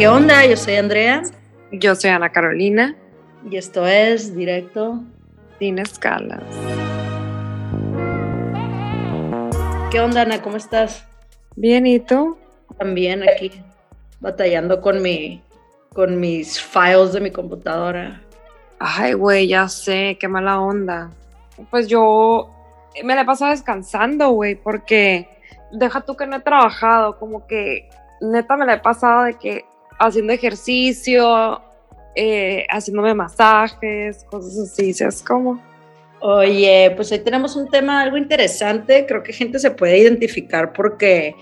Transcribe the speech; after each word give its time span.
¿Qué 0.00 0.08
onda? 0.08 0.46
Yo 0.46 0.56
soy 0.56 0.76
Andrea. 0.76 1.24
Yo 1.72 1.94
soy 1.94 2.08
Ana 2.08 2.32
Carolina. 2.32 2.96
Y 3.50 3.58
esto 3.58 3.86
es 3.86 4.34
Directo 4.34 5.02
Sin 5.58 5.78
Escalas. 5.78 6.42
¿Qué 9.90 10.00
onda, 10.00 10.22
Ana? 10.22 10.40
¿Cómo 10.40 10.56
estás? 10.56 11.06
Bien, 11.54 11.86
¿y 11.86 12.00
tú? 12.00 12.38
También 12.78 13.24
aquí, 13.24 13.52
batallando 14.20 14.80
con, 14.80 15.02
mi, 15.02 15.42
con 15.92 16.18
mis 16.18 16.58
files 16.58 17.12
de 17.12 17.20
mi 17.20 17.30
computadora. 17.30 18.22
Ay, 18.78 19.12
güey, 19.12 19.48
ya 19.48 19.68
sé, 19.68 20.16
qué 20.18 20.28
mala 20.28 20.62
onda. 20.62 21.10
Pues 21.70 21.88
yo 21.88 22.48
me 23.04 23.14
la 23.14 23.20
he 23.20 23.26
pasado 23.26 23.50
descansando, 23.50 24.30
güey, 24.30 24.54
porque 24.54 25.28
deja 25.72 26.00
tú 26.00 26.16
que 26.16 26.26
no 26.26 26.36
he 26.36 26.40
trabajado, 26.40 27.18
como 27.18 27.46
que 27.46 27.90
neta 28.22 28.56
me 28.56 28.64
la 28.64 28.74
he 28.74 28.80
pasado 28.80 29.24
de 29.24 29.34
que 29.34 29.66
haciendo 30.00 30.32
ejercicio, 30.32 31.60
eh, 32.16 32.66
haciéndome 32.70 33.14
masajes, 33.14 34.24
cosas 34.24 34.58
así, 34.58 34.92
¿sabes 34.94 35.22
cómo? 35.22 35.62
Oye, 36.20 36.92
pues 36.96 37.12
hoy 37.12 37.20
tenemos 37.20 37.54
un 37.54 37.68
tema 37.68 38.02
algo 38.02 38.16
interesante, 38.16 39.06
creo 39.06 39.22
que 39.22 39.32
gente 39.32 39.58
se 39.58 39.70
puede 39.70 39.98
identificar 39.98 40.72
porque 40.72 41.34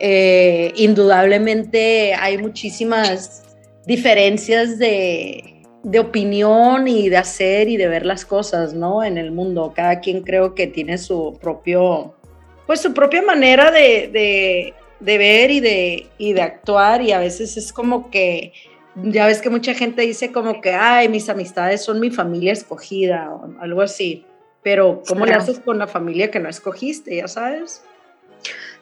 eh, 0.00 0.72
indudablemente 0.76 2.14
hay 2.14 2.38
muchísimas 2.38 3.42
diferencias 3.86 4.78
de, 4.78 5.62
de, 5.82 5.98
opinión 5.98 6.88
y 6.88 7.08
de 7.08 7.16
hacer 7.16 7.68
y 7.68 7.76
de 7.76 7.88
ver 7.88 8.04
las 8.04 8.24
cosas, 8.24 8.74
¿no? 8.74 9.04
En 9.04 9.18
el 9.18 9.32
mundo, 9.32 9.72
cada 9.74 10.00
quien 10.00 10.22
creo 10.22 10.54
que 10.54 10.66
tiene 10.66 10.98
su 10.98 11.38
propio, 11.40 12.14
pues 12.66 12.80
su 12.80 12.92
propia 12.92 13.22
manera 13.22 13.70
de, 13.70 14.10
de, 14.12 14.74
de 15.02 15.18
ver 15.18 15.50
y 15.50 15.60
de, 15.60 16.06
y 16.16 16.32
de 16.32 16.42
actuar 16.42 17.02
y 17.02 17.12
a 17.12 17.18
veces 17.18 17.56
es 17.56 17.72
como 17.72 18.10
que 18.10 18.52
ya 18.94 19.26
ves 19.26 19.40
que 19.40 19.50
mucha 19.50 19.74
gente 19.74 20.02
dice 20.02 20.32
como 20.32 20.60
que, 20.60 20.72
ay, 20.72 21.08
mis 21.08 21.28
amistades 21.28 21.84
son 21.84 21.98
mi 21.98 22.10
familia 22.10 22.52
escogida 22.52 23.30
o 23.32 23.50
algo 23.60 23.82
así. 23.82 24.24
Pero 24.62 25.02
¿cómo 25.08 25.26
le 25.26 25.34
haces 25.34 25.58
con 25.58 25.78
la 25.78 25.88
familia 25.88 26.30
que 26.30 26.38
no 26.38 26.48
escogiste, 26.48 27.16
ya 27.16 27.26
sabes? 27.26 27.84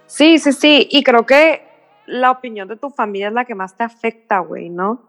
Sí, 0.06 0.38
sí, 0.38 0.52
sí. 0.52 0.88
Y 0.90 1.02
creo 1.02 1.24
que 1.24 1.62
la 2.06 2.30
opinión 2.30 2.68
de 2.68 2.76
tu 2.76 2.90
familia 2.90 3.28
es 3.28 3.34
la 3.34 3.46
que 3.46 3.54
más 3.54 3.76
te 3.76 3.84
afecta, 3.84 4.40
güey, 4.40 4.68
¿no? 4.68 5.08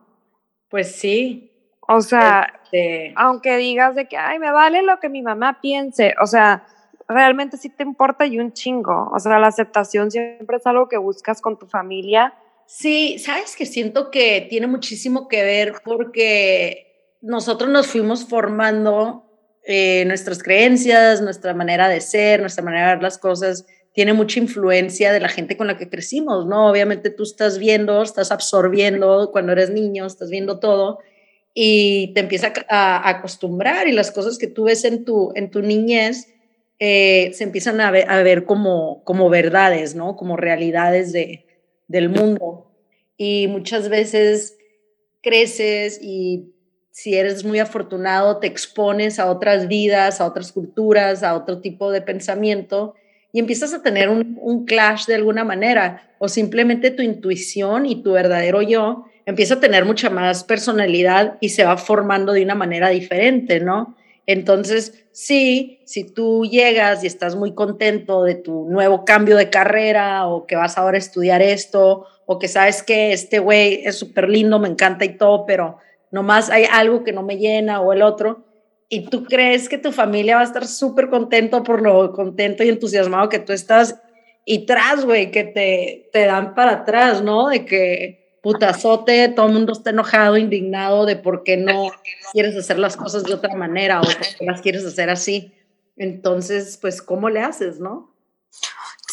Pues 0.69 0.95
sí. 0.95 1.51
O 1.81 1.99
sea, 1.99 2.53
este... 2.63 3.11
aunque 3.17 3.57
digas 3.57 3.95
de 3.95 4.07
que, 4.07 4.15
ay, 4.15 4.39
me 4.39 4.51
vale 4.51 4.81
lo 4.81 4.99
que 4.99 5.09
mi 5.09 5.21
mamá 5.21 5.59
piense, 5.61 6.13
o 6.21 6.27
sea, 6.27 6.63
realmente 7.11 7.57
sí 7.57 7.69
te 7.69 7.83
importa 7.83 8.25
y 8.25 8.39
un 8.39 8.53
chingo. 8.53 9.11
O 9.13 9.19
sea, 9.19 9.39
la 9.39 9.47
aceptación 9.47 10.09
siempre 10.09 10.57
es 10.57 10.65
algo 10.65 10.87
que 10.89 10.97
buscas 10.97 11.41
con 11.41 11.59
tu 11.59 11.67
familia 11.67 12.33
Sí, 12.73 13.19
sabes 13.19 13.57
que 13.57 13.65
siento 13.65 14.11
que 14.11 14.47
tiene 14.49 14.65
muchísimo 14.65 15.27
que 15.27 15.43
ver 15.43 15.73
porque 15.83 17.17
nosotros 17.19 17.69
nos 17.69 17.87
fuimos 17.87 18.23
formando 18.23 19.25
eh, 19.65 20.05
nuestras 20.07 20.41
creencias, 20.41 21.21
nuestra 21.21 21.53
manera 21.53 21.89
de 21.89 21.99
ser, 21.99 22.39
nuestra 22.39 22.63
manera 22.63 22.87
de 22.87 22.93
ver 22.95 23.03
las 23.03 23.17
cosas, 23.17 23.65
tiene 23.91 24.13
mucha 24.13 24.39
influencia 24.39 25.11
de 25.11 25.19
la 25.19 25.27
gente 25.27 25.57
con 25.57 25.67
la 25.67 25.77
que 25.77 25.89
crecimos, 25.89 26.45
¿no? 26.45 26.69
Obviamente 26.69 27.09
tú 27.09 27.23
estás 27.23 27.57
viendo, 27.57 28.01
estás 28.01 28.31
absorbiendo 28.31 29.31
cuando 29.33 29.51
eres 29.51 29.69
niño, 29.69 30.05
estás 30.05 30.29
viendo 30.29 30.59
todo 30.61 30.99
y 31.53 32.13
te 32.13 32.21
empieza 32.21 32.53
a, 32.69 33.09
acostumbrar 33.09 33.89
y 33.89 33.91
las 33.91 34.11
cosas 34.11 34.37
que 34.37 34.47
tú 34.47 34.63
ves 34.63 34.85
en 34.85 35.03
tu, 35.03 35.33
en 35.35 35.51
tu 35.51 35.61
niñez 35.61 36.30
eh, 36.83 37.31
se 37.35 37.43
empiezan 37.43 37.79
a 37.79 37.91
ver, 37.91 38.09
a 38.09 38.23
ver 38.23 38.43
como, 38.43 39.03
como 39.03 39.29
verdades, 39.29 39.93
¿no? 39.93 40.15
Como 40.15 40.35
realidades 40.35 41.13
de, 41.13 41.45
del 41.87 42.09
mundo. 42.09 42.71
Y 43.17 43.47
muchas 43.49 43.87
veces 43.87 44.57
creces 45.21 45.99
y 46.01 46.55
si 46.89 47.13
eres 47.13 47.45
muy 47.45 47.59
afortunado 47.59 48.39
te 48.39 48.47
expones 48.47 49.19
a 49.19 49.29
otras 49.29 49.67
vidas, 49.67 50.19
a 50.19 50.25
otras 50.25 50.51
culturas, 50.51 51.21
a 51.21 51.35
otro 51.35 51.61
tipo 51.61 51.91
de 51.91 52.01
pensamiento 52.01 52.95
y 53.31 53.37
empiezas 53.37 53.75
a 53.75 53.83
tener 53.83 54.09
un, 54.09 54.39
un 54.41 54.65
clash 54.65 55.05
de 55.05 55.13
alguna 55.13 55.43
manera 55.43 56.09
o 56.17 56.27
simplemente 56.27 56.89
tu 56.89 57.03
intuición 57.03 57.85
y 57.85 58.01
tu 58.01 58.13
verdadero 58.13 58.63
yo 58.63 59.05
empieza 59.27 59.53
a 59.53 59.59
tener 59.59 59.85
mucha 59.85 60.09
más 60.09 60.43
personalidad 60.43 61.37
y 61.41 61.49
se 61.49 61.63
va 61.63 61.77
formando 61.77 62.33
de 62.33 62.43
una 62.43 62.55
manera 62.55 62.89
diferente, 62.89 63.59
¿no? 63.59 63.95
Entonces, 64.31 65.05
sí, 65.11 65.81
si 65.85 66.03
tú 66.03 66.45
llegas 66.45 67.03
y 67.03 67.07
estás 67.07 67.35
muy 67.35 67.53
contento 67.53 68.23
de 68.23 68.35
tu 68.35 68.67
nuevo 68.69 69.05
cambio 69.05 69.37
de 69.37 69.49
carrera 69.49 70.27
o 70.27 70.45
que 70.45 70.55
vas 70.55 70.77
ahora 70.77 70.95
a 70.95 70.99
estudiar 70.99 71.41
esto 71.41 72.05
o 72.25 72.39
que 72.39 72.47
sabes 72.47 72.83
que 72.83 73.11
este 73.11 73.39
güey 73.39 73.81
es 73.85 73.97
súper 73.97 74.29
lindo, 74.29 74.59
me 74.59 74.69
encanta 74.69 75.05
y 75.05 75.17
todo, 75.17 75.45
pero 75.45 75.77
nomás 76.11 76.49
hay 76.49 76.65
algo 76.71 77.03
que 77.03 77.11
no 77.11 77.23
me 77.23 77.37
llena 77.37 77.81
o 77.81 77.93
el 77.93 78.01
otro, 78.01 78.45
y 78.87 79.05
tú 79.07 79.23
crees 79.23 79.69
que 79.69 79.77
tu 79.77 79.91
familia 79.91 80.35
va 80.35 80.41
a 80.41 80.45
estar 80.45 80.67
súper 80.67 81.09
contento 81.09 81.63
por 81.63 81.81
lo 81.81 82.11
contento 82.11 82.63
y 82.63 82.69
entusiasmado 82.69 83.29
que 83.29 83.39
tú 83.39 83.53
estás, 83.53 83.99
y 84.45 84.65
tras, 84.65 85.05
güey, 85.05 85.31
que 85.31 85.43
te, 85.43 86.09
te 86.11 86.25
dan 86.25 86.55
para 86.55 86.71
atrás, 86.71 87.21
¿no? 87.21 87.49
De 87.49 87.65
que 87.65 88.20
putazote, 88.41 89.29
todo 89.29 89.47
el 89.47 89.53
mundo 89.53 89.73
está 89.73 89.91
enojado, 89.91 90.37
indignado 90.37 91.05
de 91.05 91.15
por 91.15 91.43
qué 91.43 91.57
no 91.57 91.91
quieres 92.33 92.55
hacer 92.55 92.79
las 92.79 92.97
cosas 92.97 93.23
de 93.23 93.33
otra 93.33 93.55
manera 93.55 94.01
o 94.01 94.03
por 94.03 94.17
qué 94.17 94.45
las 94.45 94.61
quieres 94.61 94.85
hacer 94.85 95.09
así. 95.09 95.53
Entonces, 95.95 96.77
pues, 96.81 97.01
¿cómo 97.01 97.29
le 97.29 97.41
haces, 97.41 97.79
no? 97.79 98.11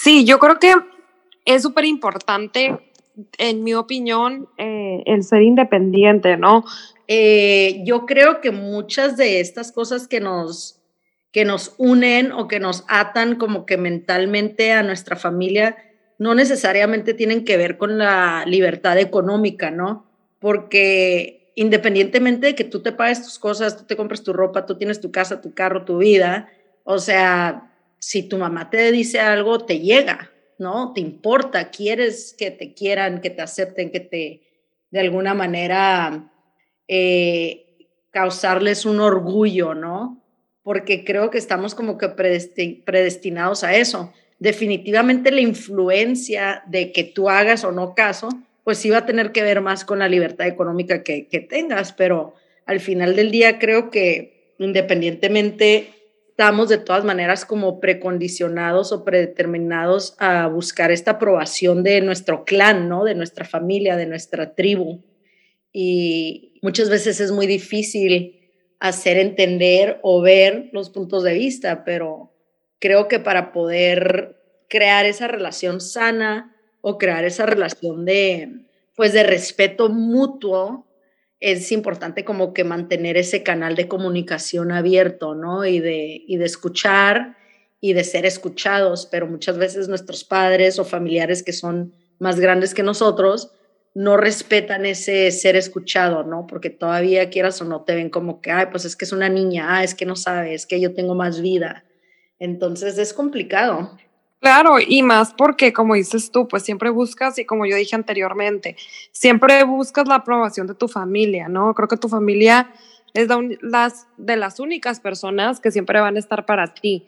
Sí, 0.01 0.25
yo 0.25 0.39
creo 0.39 0.59
que 0.59 0.75
es 1.45 1.63
súper 1.63 1.85
importante, 1.85 2.79
en 3.37 3.65
mi 3.65 3.75
opinión, 3.75 4.49
eh, 4.57 5.03
el 5.07 5.23
ser 5.25 5.43
independiente, 5.43 6.37
¿no? 6.37 6.65
Eh, 7.09 7.83
yo 7.85 8.07
creo 8.07 8.41
que 8.41 8.51
muchas 8.51 9.17
de 9.17 9.41
estas 9.41 9.73
cosas 9.73 10.09
que 10.09 10.21
nos, 10.21 10.81
que 11.33 11.45
nos 11.45 11.75
unen 11.79 12.33
o 12.33 12.49
que 12.49 12.61
nos 12.61 12.85
atan 12.89 13.37
como 13.37 13.67
que 13.67 13.77
mentalmente 13.77 14.73
a 14.73 14.83
nuestra 14.83 15.17
familia, 15.17 15.77
no 16.19 16.35
necesariamente 16.35 17.15
tienen 17.15 17.45
que 17.45 17.57
ver 17.57 17.79
con 17.79 17.97
la 17.97 18.45
libertad 18.45 18.99
económica, 18.99 19.71
¿no? 19.71 20.07
Porque 20.41 21.53
independientemente 21.55 22.49
de 22.49 22.55
que 22.55 22.65
tú 22.65 22.83
te 22.83 22.93
pagues 22.93 23.23
tus 23.23 23.39
cosas, 23.39 23.77
tú 23.77 23.85
te 23.85 23.97
compres 23.97 24.23
tu 24.23 24.33
ropa, 24.33 24.67
tú 24.67 24.77
tienes 24.77 25.01
tu 25.01 25.11
casa, 25.11 25.41
tu 25.41 25.55
carro, 25.55 25.85
tu 25.85 25.99
vida, 25.99 26.49
o 26.85 26.99
sea, 26.99 27.73
si 27.99 28.23
tu 28.23 28.39
mamá 28.39 28.71
te 28.71 28.93
dice 28.93 29.21
algo, 29.21 29.65
te 29.65 29.81
llega, 29.81 30.31
¿no? 30.59 30.93
Te 30.93 31.01
importa, 31.01 31.71
quieres 31.71 32.35
que 32.37 32.51
te 32.51 32.75
quieran, 32.75 33.21
que 33.21 33.31
te 33.31 33.43
acepten, 33.43 33.91
que 33.91 34.01
te, 34.01 34.43
de 34.91 35.01
alguna 35.01 35.35
manera, 35.35 36.31
eh, 36.87 37.89
causarles 38.11 38.87
un 38.87 39.01
orgullo, 39.01 39.75
¿no? 39.75 40.25
Porque 40.63 41.05
creo 41.05 41.31
que 41.31 41.39
estamos 41.39 41.75
como 41.75 41.99
que 41.99 42.09
predestinados 42.09 43.65
a 43.65 43.75
eso 43.77 44.13
definitivamente 44.39 45.31
la 45.31 45.41
influencia 45.41 46.63
de 46.67 46.93
que 46.93 47.05
tú 47.05 47.29
hagas 47.29 47.65
o 47.65 47.73
no 47.73 47.95
caso, 47.95 48.29
pues 48.65 48.79
sí 48.79 48.91
va 48.91 48.99
a 48.99 49.07
tener 49.07 49.33
que 49.33 49.43
ver 49.43 49.61
más 49.61 49.85
con 49.85 49.99
la 49.99 50.09
libertad 50.09 50.47
económica 50.47 51.03
que, 51.03 51.27
que 51.27 51.41
tengas, 51.41 51.93
pero 51.93 52.35
al 52.67 52.81
final 52.81 53.17
del 53.17 53.31
día 53.31 53.59
creo 53.59 53.91
que 53.91 54.55
independientemente 54.59 55.89
estamos 56.39 56.69
de 56.69 56.79
todas 56.79 57.05
maneras 57.05 57.45
como 57.45 57.81
precondicionados 57.81 58.93
o 58.93 59.05
predeterminados 59.05 60.15
a 60.19 60.47
buscar 60.47 60.93
esta 60.93 61.13
aprobación 61.13 61.83
de 61.83 62.01
nuestro 62.01 62.45
clan, 62.45 62.89
¿no? 62.89 63.03
De 63.03 63.17
nuestra 63.17 63.45
familia, 63.45 63.97
de 63.97 64.07
nuestra 64.07 64.55
tribu. 64.55 65.03
Y 65.73 66.61
muchas 66.63 66.91
veces 66.91 67.21
es 67.21 67.33
muy 67.33 67.49
difícil 67.49 68.39
hacer 68.79 69.17
entender 69.17 69.99
o 70.03 70.21
ver 70.21 70.71
los 70.73 70.91
puntos 70.91 71.25
de 71.25 71.35
vista, 71.35 71.83
pero 71.85 72.33
creo 72.79 73.09
que 73.09 73.21
para 73.21 73.53
poder 73.53 74.37
crear 74.69 75.07
esa 75.07 75.29
relación 75.29 75.81
sana 75.81 76.55
o 76.81 76.99
crear 76.99 77.25
esa 77.25 77.47
relación 77.47 78.05
de, 78.05 78.67
pues, 78.97 79.13
de 79.13 79.23
respeto 79.23 79.89
mutuo, 79.89 80.87
es 81.41 81.71
importante 81.71 82.25
como 82.25 82.53
que 82.53 82.65
mantener 82.65 83.17
ese 83.17 83.43
canal 83.43 83.77
de 83.77 83.89
comunicación 83.89 84.73
abierto, 84.73 85.35
¿no? 85.35 85.65
Y 85.65 85.81
de, 85.81 86.23
y 86.27 86.37
de 86.37 86.45
escuchar 86.45 87.37
y 87.81 87.93
de 87.93 88.03
ser 88.03 88.27
escuchados, 88.27 89.07
pero 89.07 89.27
muchas 89.29 89.57
veces 89.57 89.89
nuestros 89.89 90.25
padres 90.25 90.79
o 90.79 90.85
familiares 90.85 91.45
que 91.45 91.53
son 91.53 91.95
más 92.19 92.41
grandes 92.41 92.75
que 92.75 92.83
nosotros 92.83 93.53
no 93.95 94.17
respetan 94.17 94.85
ese 94.85 95.31
ser 95.31 95.57
escuchado, 95.57 96.25
¿no? 96.25 96.47
Porque 96.47 96.71
todavía 96.71 97.31
quieras 97.31 97.61
o 97.61 97.65
no 97.65 97.83
te 97.83 97.95
ven 97.95 98.11
como 98.11 98.41
que, 98.41 98.51
ay, 98.51 98.67
pues 98.71 98.85
es 98.85 98.97
que 98.97 99.05
es 99.05 99.13
una 99.13 99.29
niña, 99.29 99.77
ah, 99.77 99.85
es 99.85 99.95
que 99.95 100.07
no 100.07 100.17
sabe, 100.17 100.55
es 100.55 100.67
que 100.67 100.81
yo 100.81 100.95
tengo 100.95 101.15
más 101.15 101.41
vida. 101.41 101.85
Entonces 102.39 102.99
es 102.99 103.13
complicado. 103.13 103.99
Claro, 104.41 104.77
y 104.79 105.03
más 105.03 105.35
porque, 105.35 105.73
como 105.73 105.95
dices 105.95 106.31
tú, 106.31 106.47
pues 106.47 106.63
siempre 106.63 106.91
buscas, 106.91 107.39
y 107.39 107.45
como 107.45 107.67
yo 107.67 107.77
dije 107.77 107.97
anteriormente, 107.97 108.77
siempre 109.11 109.65
buscas 109.65 110.07
la 110.07 110.17
aprobación 110.17 110.69
de 110.69 110.75
tu 110.75 110.87
familia, 110.87 111.49
¿no? 111.49 111.75
Creo 111.75 111.89
que 111.89 111.97
tu 111.97 112.09
familia 112.09 112.73
es 113.15 113.29
las, 113.63 114.07
de 114.17 114.37
las 114.37 114.61
únicas 114.61 115.01
personas 115.01 115.59
que 115.59 115.73
siempre 115.73 116.01
van 116.01 116.17
a 116.17 116.21
estar 116.21 116.47
para 116.47 116.73
ti. 116.73 117.07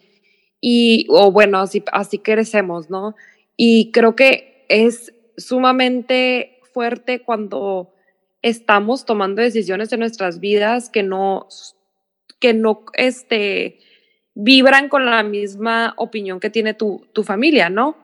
Y, 0.59 1.07
o 1.09 1.31
bueno, 1.31 1.59
así, 1.59 1.83
así 1.93 2.19
crecemos, 2.19 2.89
¿no? 2.89 3.15
Y 3.55 3.91
creo 3.91 4.15
que 4.15 4.65
es 4.67 5.13
sumamente 5.37 6.59
fuerte 6.73 7.21
cuando 7.21 7.93
estamos 8.41 9.05
tomando 9.05 9.41
decisiones 9.41 9.91
en 9.93 9.99
nuestras 9.99 10.39
vidas 10.39 10.89
que 10.89 11.03
no, 11.03 11.47
que 12.39 12.53
no, 12.53 12.83
este, 12.93 13.79
vibran 14.33 14.89
con 14.89 15.05
la 15.05 15.23
misma 15.23 15.93
opinión 15.97 16.39
que 16.39 16.49
tiene 16.49 16.73
tu, 16.73 17.07
tu 17.13 17.23
familia, 17.23 17.69
¿no? 17.69 17.97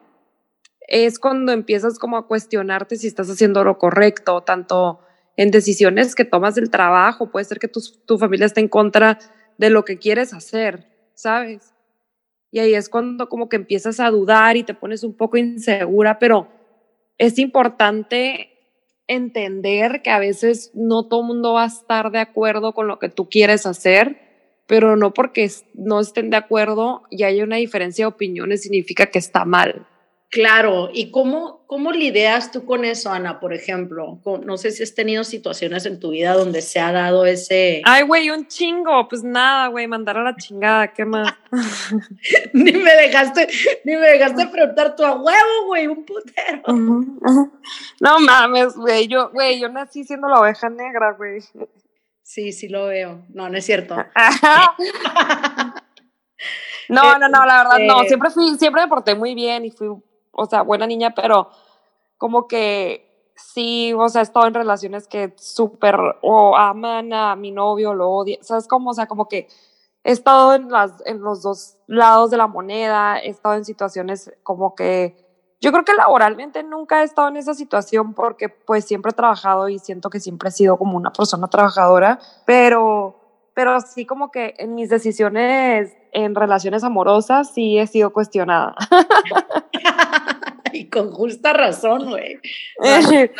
Es 0.87 1.19
cuando 1.19 1.51
empiezas 1.51 1.99
como 1.99 2.17
a 2.17 2.27
cuestionarte 2.27 2.95
si 2.95 3.07
estás 3.07 3.29
haciendo 3.29 3.63
lo 3.63 3.77
correcto, 3.77 4.41
tanto 4.41 4.99
en 5.35 5.51
decisiones 5.51 6.15
que 6.15 6.25
tomas 6.25 6.55
del 6.55 6.69
trabajo, 6.69 7.31
puede 7.31 7.45
ser 7.45 7.59
que 7.59 7.67
tu, 7.67 7.81
tu 8.05 8.17
familia 8.17 8.45
esté 8.45 8.61
en 8.61 8.67
contra 8.67 9.19
de 9.57 9.69
lo 9.69 9.85
que 9.85 9.97
quieres 9.97 10.33
hacer, 10.33 10.87
¿sabes? 11.13 11.73
Y 12.51 12.59
ahí 12.59 12.73
es 12.73 12.89
cuando 12.89 13.29
como 13.29 13.49
que 13.49 13.57
empiezas 13.57 13.99
a 13.99 14.09
dudar 14.09 14.57
y 14.57 14.63
te 14.63 14.73
pones 14.73 15.03
un 15.03 15.15
poco 15.15 15.37
insegura, 15.37 16.17
pero 16.19 16.47
es 17.17 17.37
importante 17.39 18.51
entender 19.07 20.01
que 20.01 20.09
a 20.09 20.19
veces 20.19 20.71
no 20.73 21.07
todo 21.07 21.21
el 21.21 21.27
mundo 21.27 21.53
va 21.53 21.63
a 21.63 21.67
estar 21.67 22.11
de 22.11 22.19
acuerdo 22.19 22.73
con 22.73 22.87
lo 22.87 22.99
que 22.99 23.09
tú 23.09 23.29
quieres 23.29 23.65
hacer, 23.65 24.26
pero 24.67 24.95
no 24.95 25.13
porque 25.13 25.49
no 25.73 25.99
estén 25.99 26.29
de 26.29 26.37
acuerdo 26.37 27.03
y 27.09 27.23
haya 27.23 27.43
una 27.43 27.55
diferencia 27.55 28.03
de 28.03 28.13
opiniones 28.13 28.61
significa 28.61 29.07
que 29.07 29.19
está 29.19 29.45
mal. 29.45 29.87
Claro, 30.29 30.89
¿y 30.93 31.09
cómo, 31.09 31.63
cómo 31.67 31.93
lidias 31.93 32.51
tú 32.51 32.65
con 32.65 32.83
eso, 32.83 33.09
Ana, 33.09 33.39
por 33.39 33.53
ejemplo? 33.53 34.19
No 34.43 34.57
sé 34.57 34.71
si 34.71 34.83
has 34.83 34.93
tenido 34.93 35.23
situaciones 35.23 35.85
en 35.85 36.01
tu 36.01 36.09
vida 36.09 36.33
donde 36.33 36.61
se 36.61 36.81
ha 36.81 36.91
dado 36.91 37.25
ese... 37.25 37.81
Ay, 37.85 38.03
güey, 38.03 38.29
un 38.29 38.45
chingo, 38.45 39.07
pues 39.07 39.23
nada, 39.23 39.67
güey, 39.67 39.87
mandar 39.87 40.17
a 40.17 40.23
la 40.23 40.35
chingada, 40.35 40.89
¿qué 40.89 41.05
más? 41.05 41.33
ni 42.53 42.73
me 42.73 42.93
dejaste, 42.95 43.47
ni 43.85 43.95
me 43.95 44.05
dejaste 44.05 44.47
preguntar 44.47 44.97
tu 44.97 45.05
a 45.05 45.15
huevo, 45.15 45.65
güey, 45.67 45.87
un 45.87 46.03
putero. 46.03 46.61
No 48.01 48.19
mames, 48.19 48.75
güey, 48.75 49.07
yo, 49.07 49.29
güey, 49.31 49.61
yo 49.61 49.69
nací 49.69 50.03
siendo 50.03 50.27
la 50.27 50.41
oveja 50.41 50.69
negra, 50.69 51.13
güey. 51.13 51.39
Sí, 52.27 52.51
sí 52.51 52.67
lo 52.67 52.87
veo. 52.87 53.23
No, 53.29 53.49
no 53.49 53.57
es 53.57 53.65
cierto. 53.65 53.95
no, 56.89 57.17
no, 57.17 57.29
no, 57.29 57.45
la 57.45 57.63
verdad, 57.63 57.79
no. 57.79 57.99
Este 57.99 58.09
siempre 58.09 58.29
fui, 58.31 58.57
siempre 58.57 58.81
me 58.81 58.89
porté 58.89 59.15
muy 59.15 59.33
bien 59.33 59.63
y 59.63 59.71
fui, 59.71 59.87
o 60.31 60.45
sea, 60.45 60.63
buena 60.63 60.85
niña, 60.85 61.15
pero 61.15 61.49
como 62.17 62.45
que 62.45 63.31
sí, 63.33 63.93
o 63.93 64.09
sea, 64.09 64.19
he 64.19 64.23
estado 64.23 64.45
en 64.45 64.55
relaciones 64.55 65.07
que 65.07 65.33
súper 65.37 65.95
o 66.21 66.57
aman 66.57 67.13
a 67.13 67.37
mi 67.37 67.51
novio, 67.51 67.93
lo 67.93 68.09
odian, 68.09 68.43
¿sabes 68.43 68.67
cómo? 68.67 68.89
O 68.89 68.93
sea, 68.93 69.07
como 69.07 69.29
que 69.29 69.47
he 70.03 70.11
estado 70.11 70.53
en, 70.53 70.69
las, 70.69 71.01
en 71.05 71.21
los 71.21 71.41
dos 71.41 71.77
lados 71.87 72.29
de 72.29 72.35
la 72.35 72.47
moneda, 72.47 73.19
he 73.19 73.29
estado 73.29 73.55
en 73.55 73.63
situaciones 73.63 74.33
como 74.43 74.75
que 74.75 75.15
yo 75.59 75.71
creo 75.71 75.83
que 75.83 75.93
laboralmente 75.93 76.61
nunca 76.63 77.01
he 77.01 77.05
estado 77.05 77.29
en 77.29 77.37
esa 77.37 77.53
situación 77.53 78.13
porque 78.13 78.49
pues 78.49 78.85
siempre 78.85 79.11
he 79.11 79.15
trabajado 79.15 79.69
y 79.69 79.79
siento 79.79 80.09
que 80.09 80.19
siempre 80.19 80.49
he 80.49 80.51
sido 80.51 80.77
como 80.77 80.97
una 80.97 81.11
persona 81.11 81.47
trabajadora, 81.47 82.19
pero, 82.45 83.49
pero 83.53 83.79
sí 83.81 84.05
como 84.05 84.31
que 84.31 84.53
en 84.57 84.75
mis 84.75 84.89
decisiones 84.89 85.95
en 86.13 86.35
relaciones 86.35 86.83
amorosas 86.83 87.53
sí 87.53 87.79
he 87.79 87.87
sido 87.87 88.13
cuestionada. 88.13 88.75
y 90.73 90.89
con 90.89 91.11
justa 91.11 91.53
razón, 91.53 92.09
güey. 92.09 92.39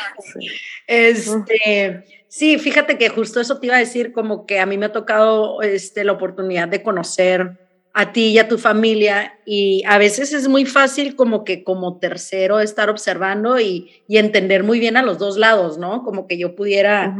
este, 0.87 2.03
sí, 2.27 2.57
fíjate 2.57 2.97
que 2.97 3.09
justo 3.09 3.39
eso 3.39 3.59
te 3.59 3.67
iba 3.67 3.75
a 3.75 3.79
decir, 3.79 4.11
como 4.11 4.47
que 4.47 4.59
a 4.59 4.65
mí 4.65 4.77
me 4.77 4.87
ha 4.87 4.91
tocado 4.91 5.61
este, 5.61 6.03
la 6.03 6.13
oportunidad 6.13 6.67
de 6.67 6.81
conocer 6.81 7.66
a 7.99 8.13
ti 8.13 8.27
y 8.27 8.37
a 8.37 8.47
tu 8.47 8.59
familia 8.59 9.39
y 9.43 9.81
a 9.87 9.97
veces 9.97 10.31
es 10.31 10.47
muy 10.47 10.65
fácil 10.67 11.15
como 11.15 11.43
que 11.43 11.63
como 11.63 11.97
tercero 11.97 12.59
estar 12.59 12.91
observando 12.91 13.59
y, 13.59 13.89
entender 14.07 14.63
muy 14.63 14.79
bien 14.79 14.97
a 14.97 15.01
los 15.01 15.17
dos 15.17 15.35
lados, 15.35 15.79
¿no? 15.79 16.03
Como 16.03 16.27
que 16.27 16.37
yo 16.37 16.55
pudiera, 16.55 17.17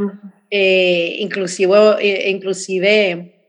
eh, 0.51 1.15
inclusive, 1.17 1.95
eh, 1.99 2.29
inclusive 2.29 3.41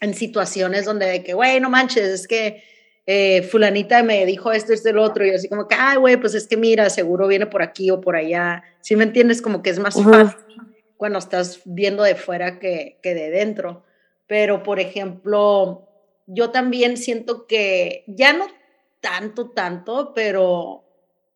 en 0.00 0.14
situaciones 0.14 0.84
donde 0.84 1.06
de 1.06 1.24
que, 1.24 1.34
güey, 1.34 1.58
no 1.58 1.68
manches, 1.68 2.04
es 2.04 2.28
que 2.28 2.62
eh, 3.06 3.42
fulanita 3.42 4.04
me 4.04 4.24
dijo 4.24 4.52
esto, 4.52 4.72
esto, 4.72 4.90
el 4.90 4.98
otro, 4.98 5.26
y 5.26 5.30
así 5.30 5.48
como 5.48 5.66
que, 5.66 5.74
ay, 5.76 5.96
güey, 5.96 6.16
pues 6.16 6.34
es 6.34 6.46
que 6.46 6.56
mira, 6.56 6.90
seguro 6.90 7.26
viene 7.26 7.46
por 7.46 7.60
aquí 7.60 7.90
o 7.90 8.00
por 8.00 8.14
allá. 8.14 8.62
Si 8.82 8.94
me 8.94 9.02
entiendes? 9.02 9.42
Como 9.42 9.64
que 9.64 9.70
es 9.70 9.80
más 9.80 10.00
fácil 10.00 10.36
cuando 10.96 11.18
estás 11.18 11.60
viendo 11.64 12.04
de 12.04 12.14
fuera 12.14 12.60
que, 12.60 13.00
que 13.02 13.14
de 13.14 13.30
dentro. 13.30 13.84
Pero, 14.28 14.62
por 14.62 14.78
ejemplo, 14.78 15.87
yo 16.28 16.50
también 16.50 16.96
siento 16.96 17.46
que 17.46 18.04
ya 18.06 18.32
no 18.32 18.46
tanto, 19.00 19.50
tanto, 19.50 20.12
pero 20.14 20.84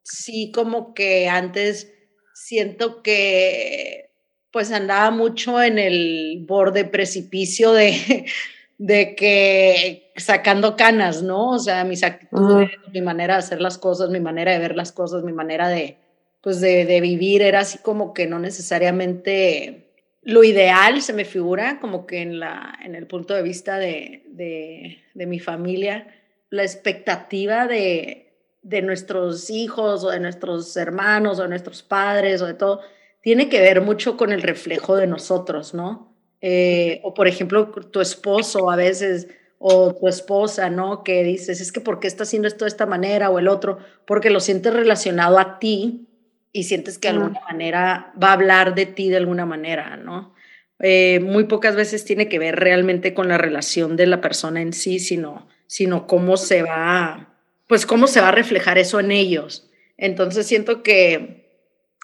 sí 0.03 0.53
como 0.53 0.95
que 0.95 1.29
antes 1.29 1.93
siento 2.35 3.03
que 3.03 4.11
pues 4.53 4.71
andaba 4.71 5.11
mucho 5.11 5.63
en 5.63 5.79
el 5.79 6.45
borde 6.47 6.85
precipicio 6.85 7.73
de, 7.73 8.27
de 8.79 9.15
que 9.15 10.13
sacando 10.17 10.77
canas, 10.77 11.23
¿no? 11.23 11.51
O 11.51 11.59
sea, 11.59 11.85
mis 11.85 12.03
actitudes, 12.03 12.71
mi 12.93 13.01
manera 13.01 13.35
de 13.35 13.39
hacer 13.39 13.63
las 13.63 13.79
cosas, 13.79 14.11
mi 14.11 14.21
manera 14.21 14.53
de 14.53 14.59
ver 14.59 14.77
las 14.77 14.93
cosas, 14.93 15.25
mi 15.25 15.33
manera 15.33 15.69
de, 15.69 15.97
pues 16.43 16.61
de, 16.61 16.85
de 16.85 17.01
vivir 17.01 17.41
era 17.41 17.61
así 17.61 17.79
como 17.79 18.13
que 18.13 18.27
no 18.27 18.39
necesariamente 18.39 19.92
lo 20.23 20.45
ideal 20.45 21.03
se 21.03 21.13
me 21.13 21.25
figura 21.25 21.81
como 21.81 22.07
que 22.07 22.23
en, 22.23 22.39
la, 22.39 22.79
en 22.83 22.95
el 22.95 23.07
punto 23.07 23.35
de 23.35 23.43
vista 23.43 23.79
de, 23.79 24.23
de, 24.29 25.27
mi 25.27 25.41
familia, 25.41 26.07
la 26.51 26.63
expectativa 26.63 27.67
de, 27.67 28.33
de, 28.63 28.83
nuestros 28.83 29.51
hijos 29.51 30.05
o 30.05 30.11
de 30.11 30.21
nuestros 30.21 30.77
hermanos 30.77 31.39
o 31.39 31.43
de 31.43 31.49
nuestros 31.49 31.83
padres 31.83 32.41
o 32.41 32.47
de 32.47 32.55
todo, 32.55 32.81
tiene 33.21 33.49
que 33.49 33.61
ver 33.61 33.81
mucho 33.81 34.17
con 34.17 34.33
el 34.33 34.43
reflejo 34.43 34.97
de 34.97 35.07
nosotros, 35.07 35.75
¿no? 35.75 36.15
Eh, 36.41 37.01
o 37.05 37.15
por 37.15 37.27
ejemplo, 37.27 37.71
tu 37.71 38.01
esposo 38.01 38.71
a 38.71 38.77
veces 38.77 39.29
o 39.59 39.95
tu 39.95 40.09
esposa, 40.09 40.71
¿no? 40.71 41.05
Que 41.05 41.23
dices, 41.23 41.61
es 41.61 41.73
que 41.73 41.81
¿por 41.81 42.01
qué 42.01 42.09
está 42.09 42.25
haciendo 42.25 42.49
esto 42.49 42.65
de 42.65 42.69
esta 42.69 42.87
manera 42.87 43.31
o 43.31 43.39
el 43.39 43.49
otro? 43.49 43.79
Porque 44.07 44.31
lo 44.31 44.41
sientes 44.41 44.73
relacionado 44.73 45.39
a 45.39 45.59
ti 45.59 46.09
y 46.53 46.65
sientes 46.65 46.99
que 46.99 47.09
de 47.09 47.15
alguna 47.15 47.41
manera 47.41 48.13
va 48.23 48.29
a 48.29 48.35
hablar 48.35 48.75
de 48.75 48.87
ti 48.87 49.09
de 49.09 49.17
alguna 49.17 49.47
manera, 49.47 49.97
¿no? 49.97 50.35
Eh, 50.81 51.21
muy 51.21 51.45
pocas 51.45 51.77
veces 51.77 52.05
tiene 52.05 52.29
que 52.29 52.39
ver 52.39 52.57
realmente 52.57 53.15
con 53.15 53.29
la 53.29 53.39
relación 53.39 53.97
de 53.97 54.07
la 54.07 54.21
persona 54.21 54.61
en 54.61 54.73
sí, 54.73 54.99
sino, 54.99 55.49
sino 55.67 56.07
cómo 56.07 56.37
se 56.37 56.63
va, 56.63 57.39
pues 57.69 57.87
cómo 57.87 58.07
se 58.07 58.21
va 58.21 58.29
a 58.29 58.33
reflejar 58.33 58.79
eso 58.79 59.01
en 59.01 59.13
ellos. 59.13 59.71
Entonces 59.97 60.47
siento 60.47 60.83
que 60.83 61.43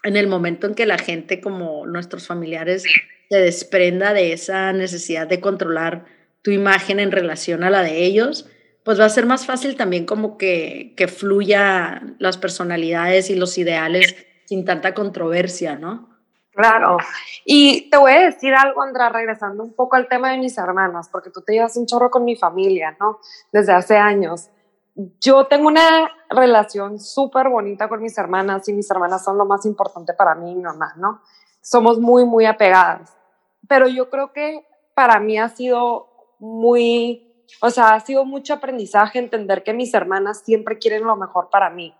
en 0.04 0.16
el 0.16 0.28
momento 0.28 0.66
en 0.66 0.74
que 0.74 0.86
la 0.86 0.96
gente, 0.96 1.40
como 1.40 1.86
nuestros 1.86 2.26
familiares, 2.26 2.84
se 3.28 3.36
desprenda 3.38 4.14
de 4.14 4.32
esa 4.32 4.72
necesidad 4.72 5.26
de 5.26 5.40
controlar 5.40 6.04
tu 6.42 6.52
imagen 6.52 7.00
en 7.00 7.10
relación 7.10 7.64
a 7.64 7.70
la 7.70 7.82
de 7.82 8.04
ellos, 8.04 8.48
pues 8.84 8.98
va 9.00 9.04
a 9.04 9.10
ser 9.10 9.26
más 9.26 9.44
fácil 9.44 9.74
también 9.74 10.06
como 10.06 10.38
que, 10.38 10.94
que 10.96 11.08
fluya 11.08 12.00
las 12.20 12.38
personalidades 12.38 13.28
y 13.28 13.34
los 13.34 13.58
ideales 13.58 14.14
sin 14.48 14.64
tanta 14.64 14.94
controversia, 14.94 15.76
¿no? 15.76 16.08
Claro. 16.52 16.96
Y 17.44 17.90
te 17.90 17.98
voy 17.98 18.12
a 18.12 18.20
decir 18.20 18.54
algo, 18.54 18.80
Andra, 18.80 19.10
regresando 19.10 19.62
un 19.62 19.74
poco 19.74 19.96
al 19.96 20.08
tema 20.08 20.30
de 20.30 20.38
mis 20.38 20.56
hermanas, 20.56 21.10
porque 21.12 21.28
tú 21.28 21.42
te 21.42 21.52
llevas 21.52 21.76
un 21.76 21.84
chorro 21.84 22.10
con 22.10 22.24
mi 22.24 22.34
familia, 22.34 22.96
¿no? 22.98 23.18
Desde 23.52 23.74
hace 23.74 23.98
años. 23.98 24.48
Yo 25.20 25.46
tengo 25.48 25.68
una 25.68 26.10
relación 26.30 26.98
súper 26.98 27.50
bonita 27.50 27.90
con 27.90 28.00
mis 28.00 28.16
hermanas 28.16 28.66
y 28.70 28.72
mis 28.72 28.90
hermanas 28.90 29.22
son 29.22 29.36
lo 29.36 29.44
más 29.44 29.66
importante 29.66 30.14
para 30.14 30.34
mí 30.34 30.52
y 30.52 30.54
mi 30.54 30.62
mamá, 30.62 30.94
¿no? 30.96 31.20
Somos 31.60 32.00
muy, 32.00 32.24
muy 32.24 32.46
apegadas. 32.46 33.14
Pero 33.68 33.86
yo 33.86 34.08
creo 34.08 34.32
que 34.32 34.66
para 34.94 35.20
mí 35.20 35.38
ha 35.38 35.50
sido 35.50 36.08
muy, 36.38 37.44
o 37.60 37.68
sea, 37.68 37.90
ha 37.90 38.00
sido 38.00 38.24
mucho 38.24 38.54
aprendizaje 38.54 39.18
entender 39.18 39.62
que 39.62 39.74
mis 39.74 39.92
hermanas 39.92 40.40
siempre 40.42 40.78
quieren 40.78 41.04
lo 41.04 41.16
mejor 41.16 41.50
para 41.50 41.68
mí 41.68 41.94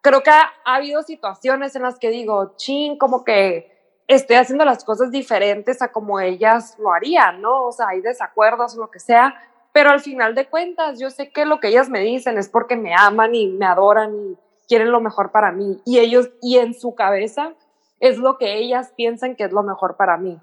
creo 0.00 0.22
que 0.22 0.30
ha, 0.30 0.52
habido 0.64 1.02
situaciones 1.02 1.74
en 1.76 1.82
las 1.82 1.98
que 1.98 2.10
digo, 2.10 2.54
chin, 2.56 2.96
como 2.96 3.24
que 3.24 3.70
estoy 4.06 4.36
haciendo 4.36 4.64
las 4.64 4.84
cosas 4.84 5.10
diferentes 5.10 5.82
a 5.82 5.92
como 5.92 6.20
ellas 6.20 6.76
lo 6.78 6.92
harían, 6.92 7.40
¿no? 7.40 7.66
O 7.66 7.72
sea, 7.72 7.88
hay 7.88 8.00
desacuerdos 8.00 8.76
o 8.76 8.80
lo 8.80 8.90
que 8.90 8.98
sea, 8.98 9.34
pero 9.72 9.90
al 9.90 10.00
final 10.00 10.34
de 10.34 10.46
cuentas 10.46 10.98
yo 10.98 11.10
sé 11.10 11.30
que 11.30 11.44
lo 11.44 11.60
que 11.60 11.68
ellas 11.68 11.88
me 11.88 12.00
dicen 12.00 12.38
es 12.38 12.48
porque 12.48 12.76
me 12.76 12.94
aman 12.96 13.34
y 13.34 13.46
me 13.48 13.66
adoran 13.66 14.14
y 14.14 14.36
quieren 14.66 14.90
lo 14.90 15.00
mejor 15.00 15.30
para 15.32 15.52
mí 15.52 15.80
y 15.84 15.98
ellos 15.98 16.30
y 16.42 16.58
en 16.58 16.74
su 16.74 16.94
cabeza 16.94 17.54
es 18.00 18.18
lo 18.18 18.38
que 18.38 18.56
ellas 18.58 18.92
piensan 18.96 19.36
que 19.36 19.44
es 19.44 19.52
lo 19.52 19.62
mejor 19.62 19.96
para 19.96 20.16
mí. 20.16 20.40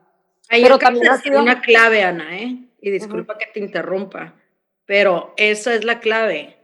pero 0.49 0.77
también 0.77 1.09
ha 1.09 1.17
sido 1.17 1.41
una 1.41 1.59
clave, 1.61 2.03
Ana, 2.03 2.37
¿eh? 2.37 2.57
Y 2.79 2.91
disculpa 2.91 3.37
que 3.37 3.47
te 3.47 3.59
interrumpa, 3.59 4.35
pero 4.85 5.33
esa 5.35 5.73
es 5.73 5.83
la 5.83 5.99
clave 5.99 6.56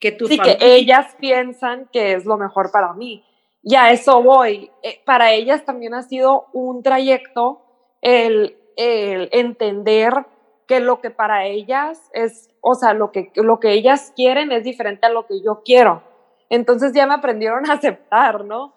que 0.00 0.16
sí, 0.26 0.38
que 0.38 0.58
ellas 0.60 1.16
piensan 1.18 1.88
que 1.92 2.12
es 2.14 2.24
lo 2.24 2.36
mejor 2.36 2.70
para 2.70 2.92
mí. 2.92 3.24
Y 3.62 3.74
a 3.74 3.90
eso 3.90 4.22
voy. 4.22 4.70
Eh, 4.82 5.00
para 5.04 5.32
ellas 5.32 5.64
también 5.64 5.94
ha 5.94 6.02
sido 6.02 6.46
un 6.52 6.82
trayecto 6.82 7.62
el, 8.00 8.56
el, 8.76 9.28
entender 9.32 10.12
que 10.66 10.80
lo 10.80 11.00
que 11.00 11.10
para 11.10 11.46
ellas 11.46 12.10
es, 12.12 12.48
o 12.60 12.74
sea, 12.74 12.94
lo 12.94 13.10
que, 13.10 13.32
lo 13.34 13.58
que 13.58 13.72
ellas 13.72 14.12
quieren 14.14 14.52
es 14.52 14.64
diferente 14.64 15.06
a 15.06 15.10
lo 15.10 15.26
que 15.26 15.42
yo 15.42 15.62
quiero. 15.64 16.02
Entonces 16.50 16.92
ya 16.92 17.06
me 17.06 17.14
aprendieron 17.14 17.68
a 17.68 17.74
aceptar, 17.74 18.44
¿no? 18.44 18.74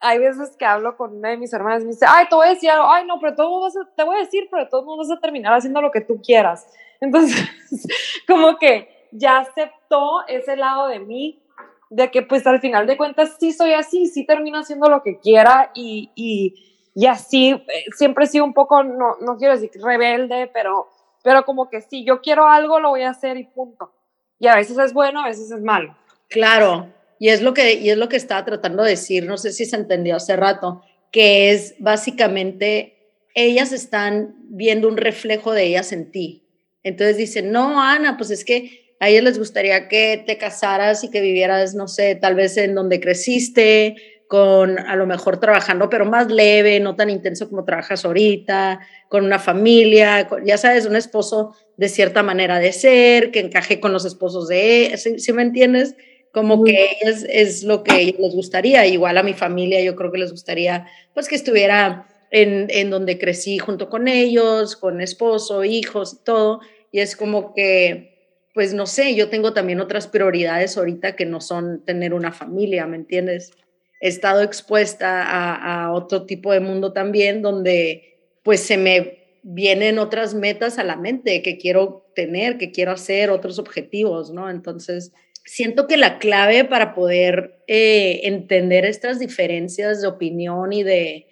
hay 0.00 0.18
veces 0.18 0.56
que 0.56 0.64
hablo 0.64 0.96
con 0.96 1.18
una 1.18 1.28
de 1.28 1.36
mis 1.36 1.52
hermanas 1.52 1.82
y 1.82 1.84
me 1.84 1.92
dice, 1.92 2.06
ay, 2.08 2.26
te 2.28 2.34
voy 2.34 2.46
a 2.46 2.50
decir 2.50 2.70
algo, 2.70 2.90
ay, 2.90 3.06
no, 3.06 3.20
pero 3.20 3.34
todo 3.34 3.60
vas 3.60 3.74
te 3.94 4.02
voy 4.02 4.16
a 4.16 4.20
decir, 4.20 4.48
pero 4.50 4.64
de 4.64 4.70
todos 4.70 4.84
modos 4.84 5.08
vas 5.08 5.18
a 5.18 5.20
terminar 5.20 5.52
haciendo 5.52 5.82
lo 5.82 5.90
que 5.90 6.00
tú 6.00 6.20
quieras. 6.22 6.66
Entonces, 7.00 7.38
como 8.26 8.58
que 8.58 8.88
ya 9.12 9.38
aceptó 9.38 10.26
ese 10.28 10.56
lado 10.56 10.88
de 10.88 11.00
mí, 11.00 11.42
de 11.90 12.10
que 12.10 12.22
pues 12.22 12.46
al 12.46 12.60
final 12.60 12.86
de 12.86 12.96
cuentas 12.96 13.36
sí 13.38 13.52
soy 13.52 13.72
así, 13.72 14.06
sí 14.06 14.24
termino 14.24 14.58
haciendo 14.58 14.88
lo 14.88 15.02
que 15.02 15.18
quiera 15.18 15.72
y, 15.74 16.10
y, 16.14 16.90
y 16.94 17.06
así 17.06 17.50
eh, 17.50 17.84
siempre 17.96 18.24
he 18.24 18.28
sido 18.28 18.44
un 18.44 18.54
poco, 18.54 18.82
no, 18.84 19.16
no 19.20 19.36
quiero 19.36 19.54
decir 19.54 19.70
rebelde, 19.82 20.48
pero, 20.52 20.88
pero 21.22 21.44
como 21.44 21.68
que 21.68 21.80
si 21.80 22.04
yo 22.04 22.20
quiero 22.20 22.48
algo 22.48 22.78
lo 22.78 22.90
voy 22.90 23.02
a 23.02 23.10
hacer 23.10 23.36
y 23.36 23.44
punto. 23.44 23.92
Y 24.38 24.46
a 24.46 24.56
veces 24.56 24.78
es 24.78 24.92
bueno, 24.92 25.20
a 25.20 25.28
veces 25.28 25.50
es 25.50 25.60
malo. 25.60 25.96
Claro, 26.28 26.86
y 27.18 27.28
es 27.28 27.42
lo 27.42 27.52
que, 27.52 27.74
y 27.74 27.90
es 27.90 27.98
lo 27.98 28.08
que 28.08 28.16
estaba 28.16 28.44
tratando 28.44 28.82
de 28.82 28.90
decir, 28.90 29.26
no 29.26 29.36
sé 29.36 29.52
si 29.52 29.66
se 29.66 29.76
entendió 29.76 30.16
hace 30.16 30.36
rato, 30.36 30.82
que 31.12 31.50
es 31.50 31.74
básicamente 31.78 32.96
ellas 33.34 33.72
están 33.72 34.34
viendo 34.48 34.88
un 34.88 34.96
reflejo 34.96 35.52
de 35.52 35.64
ellas 35.64 35.92
en 35.92 36.10
ti. 36.10 36.46
Entonces 36.82 37.16
dicen, 37.16 37.52
no, 37.52 37.82
Ana, 37.82 38.16
pues 38.16 38.30
es 38.30 38.44
que 38.44 38.89
a 39.00 39.08
ellas 39.08 39.24
les 39.24 39.38
gustaría 39.38 39.88
que 39.88 40.22
te 40.26 40.38
casaras 40.38 41.02
y 41.02 41.10
que 41.10 41.20
vivieras, 41.20 41.74
no 41.74 41.88
sé, 41.88 42.14
tal 42.14 42.34
vez 42.34 42.56
en 42.58 42.74
donde 42.74 43.00
creciste, 43.00 43.96
con 44.28 44.78
a 44.78 44.94
lo 44.94 45.06
mejor 45.06 45.40
trabajando, 45.40 45.90
pero 45.90 46.04
más 46.04 46.30
leve, 46.30 46.78
no 46.78 46.94
tan 46.94 47.10
intenso 47.10 47.48
como 47.48 47.64
trabajas 47.64 48.04
ahorita, 48.04 48.78
con 49.08 49.24
una 49.24 49.40
familia, 49.40 50.28
ya 50.44 50.56
sabes, 50.56 50.86
un 50.86 50.94
esposo 50.94 51.56
de 51.76 51.88
cierta 51.88 52.22
manera 52.22 52.60
de 52.60 52.72
ser, 52.72 53.32
que 53.32 53.40
encaje 53.40 53.80
con 53.80 53.92
los 53.92 54.04
esposos 54.04 54.46
de, 54.46 54.94
¿sí, 54.96 55.32
me 55.32 55.42
entiendes? 55.42 55.96
como 56.32 56.62
que 56.62 56.90
es, 57.00 57.26
es 57.28 57.64
lo 57.64 57.82
que 57.82 57.90
a 57.90 57.98
ellos 57.98 58.20
les 58.20 58.34
gustaría. 58.36 58.86
Igual 58.86 59.18
a 59.18 59.24
mi 59.24 59.34
familia 59.34 59.82
yo 59.82 59.96
creo 59.96 60.12
que 60.12 60.18
les 60.18 60.30
gustaría 60.30 60.86
pues 61.12 61.26
que 61.26 61.34
estuviera 61.34 62.06
en, 62.30 62.68
en 62.70 62.88
donde 62.88 63.18
crecí 63.18 63.58
junto 63.58 63.88
con 63.88 64.06
ellos, 64.06 64.76
con 64.76 65.00
esposo, 65.00 65.64
hijos 65.64 66.22
todo. 66.22 66.60
Y 66.92 67.00
es 67.00 67.16
como 67.16 67.52
que, 67.52 68.09
pues 68.54 68.74
no 68.74 68.86
sé, 68.86 69.14
yo 69.14 69.28
tengo 69.28 69.52
también 69.52 69.80
otras 69.80 70.08
prioridades 70.08 70.76
ahorita 70.76 71.14
que 71.14 71.24
no 71.24 71.40
son 71.40 71.84
tener 71.84 72.14
una 72.14 72.32
familia, 72.32 72.86
¿me 72.86 72.96
entiendes? 72.96 73.52
He 74.00 74.08
estado 74.08 74.42
expuesta 74.42 75.22
a, 75.22 75.92
otro 75.92 76.26
tipo 76.26 76.52
de 76.52 76.60
mundo 76.60 76.92
también 76.92 77.42
donde 77.42 78.18
pues 78.42 78.60
se 78.60 78.76
me 78.76 79.18
vienen 79.42 79.98
otras 79.98 80.34
metas 80.34 80.78
a 80.78 80.84
la 80.84 80.96
mente 80.96 81.42
que 81.42 81.58
quiero 81.58 82.10
tener, 82.14 82.58
que 82.58 82.72
quiero 82.72 82.92
hacer, 82.92 83.30
otros 83.30 83.58
objetivos, 83.58 84.30
¿no? 84.32 84.50
Entonces, 84.50 85.12
siento 85.44 85.86
que 85.86 85.96
la 85.96 86.18
clave 86.18 86.64
para 86.64 86.94
poder 86.94 87.62
eh, 87.66 88.20
entender 88.24 88.84
estas 88.84 89.18
diferencias 89.18 90.00
de 90.02 90.08
opinión 90.08 90.72
y 90.72 90.82
de, 90.82 91.26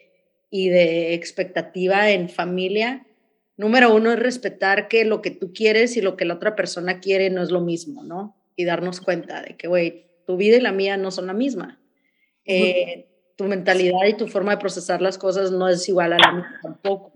y 0.51 0.69
de 0.69 1.15
expectativa 1.15 2.11
en 2.11 2.29
familia, 2.29 3.07
número 3.59 3.95
uno 3.95 4.13
es 4.13 4.19
respetar 4.19 4.89
que 4.89 5.05
lo 5.05 5.21
que 5.21 5.31
tú 5.31 5.53
quieres 5.53 5.99
y 5.99 6.01
lo 6.01 6.17
que 6.17 6.25
la 6.25 6.35
otra 6.35 6.57
persona 6.57 7.01
quiere 7.01 7.29
no 7.29 7.43
es 7.43 7.51
lo 7.51 7.61
mismo, 7.61 8.03
¿no? 8.03 8.35
Y 8.57 8.65
darnos 8.65 9.03
cuenta 9.03 9.43
de 9.43 9.57
que, 9.57 9.69
güey, 9.69 10.07
tu 10.27 10.39
vida 10.39 10.57
y 10.57 10.61
la 10.61 10.73
mía 10.73 10.97
no 10.97 11.11
son 11.11 11.27
la 11.27 11.35
misma. 11.35 11.79
Eh, 12.47 13.07
tu 13.37 13.45
mentalidad 13.45 14.07
y 14.09 14.15
tu 14.15 14.27
forma 14.27 14.53
de 14.53 14.59
procesar 14.59 15.03
las 15.03 15.19
cosas 15.19 15.51
no 15.51 15.69
es 15.69 15.87
igual 15.89 16.15
a 16.15 16.19
la 16.19 16.33
mía 16.33 16.61
tampoco. 16.63 17.13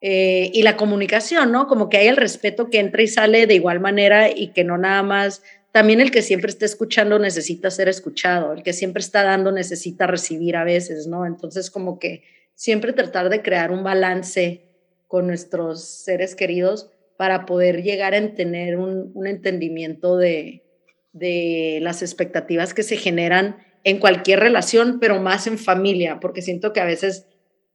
Eh, 0.00 0.50
y 0.52 0.62
la 0.62 0.76
comunicación, 0.76 1.50
¿no? 1.50 1.66
Como 1.66 1.88
que 1.88 1.96
hay 1.96 2.08
el 2.08 2.16
respeto 2.16 2.70
que 2.70 2.78
entra 2.78 3.02
y 3.02 3.08
sale 3.08 3.46
de 3.46 3.54
igual 3.54 3.80
manera 3.80 4.30
y 4.30 4.48
que 4.48 4.64
no 4.64 4.78
nada 4.78 5.02
más 5.02 5.42
también 5.72 6.02
el 6.02 6.10
que 6.10 6.20
siempre 6.20 6.50
está 6.50 6.66
escuchando 6.66 7.18
necesita 7.18 7.70
ser 7.70 7.88
escuchado, 7.88 8.52
el 8.52 8.62
que 8.62 8.74
siempre 8.74 9.00
está 9.00 9.22
dando 9.22 9.50
necesita 9.52 10.06
recibir 10.06 10.56
a 10.56 10.64
veces, 10.64 11.06
¿no? 11.06 11.24
Entonces, 11.24 11.70
como 11.70 11.98
que 11.98 12.24
siempre 12.54 12.92
tratar 12.92 13.30
de 13.30 13.40
crear 13.40 13.70
un 13.70 13.82
balance 13.82 14.71
con 15.12 15.26
nuestros 15.26 15.84
seres 15.84 16.34
queridos 16.34 16.88
para 17.18 17.44
poder 17.44 17.82
llegar 17.82 18.14
a 18.14 18.34
tener 18.34 18.78
un, 18.78 19.12
entendimiento 19.26 20.16
de, 20.16 20.64
de 21.12 21.80
las 21.82 22.00
expectativas 22.00 22.72
que 22.72 22.82
se 22.82 22.96
generan 22.96 23.58
en 23.84 23.98
cualquier 23.98 24.40
relación, 24.40 25.00
pero 25.00 25.20
más 25.20 25.46
en 25.46 25.58
familia, 25.58 26.18
porque 26.18 26.40
siento 26.40 26.72
que 26.72 26.80
a 26.80 26.86
veces, 26.86 27.26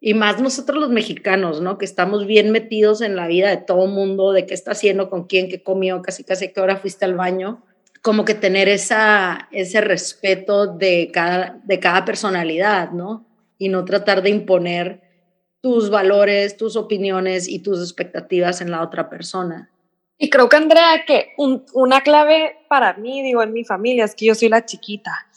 y 0.01 0.15
más 0.15 0.41
nosotros 0.41 0.79
los 0.79 0.89
mexicanos, 0.89 1.61
¿no? 1.61 1.77
Que 1.77 1.85
estamos 1.85 2.25
bien 2.25 2.49
metidos 2.49 3.01
en 3.01 3.15
la 3.15 3.27
vida 3.27 3.51
de 3.51 3.57
todo 3.57 3.85
mundo, 3.85 4.31
de 4.31 4.47
qué 4.47 4.55
está 4.55 4.71
haciendo, 4.71 5.11
con 5.11 5.27
quién, 5.27 5.47
qué 5.47 5.61
comió, 5.61 6.01
casi 6.01 6.23
casi 6.23 6.51
qué 6.51 6.59
hora 6.59 6.77
fuiste 6.77 7.05
al 7.05 7.13
baño, 7.13 7.63
como 8.01 8.25
que 8.25 8.33
tener 8.33 8.67
esa, 8.67 9.47
ese 9.51 9.79
respeto 9.81 10.65
de 10.65 11.11
cada, 11.13 11.61
de 11.65 11.79
cada 11.79 12.03
personalidad, 12.03 12.93
¿no? 12.93 13.27
Y 13.59 13.69
no 13.69 13.85
tratar 13.85 14.23
de 14.23 14.31
imponer 14.31 15.06
tus 15.67 15.89
valores, 15.89 16.55
tus 16.55 16.77
opiniones 16.77 17.49
y 17.49 17.59
tus 17.59 17.81
expectativas 17.81 18.61
en 18.61 18.71
la 18.71 18.81
otra 18.81 19.09
persona. 19.09 19.69
Y 20.17 20.29
creo 20.29 20.47
que, 20.47 20.55
Andrea, 20.55 21.03
que 21.05 21.33
una 21.73 22.01
clave 22.01 22.55
para 22.69 22.93
mí, 22.93 23.21
digo, 23.21 23.43
en 23.43 23.51
mi 23.51 23.65
familia, 23.65 24.05
es 24.05 24.15
que 24.15 24.27
yo 24.27 24.35
soy 24.35 24.47
la 24.47 24.63
chiquita. 24.63 25.27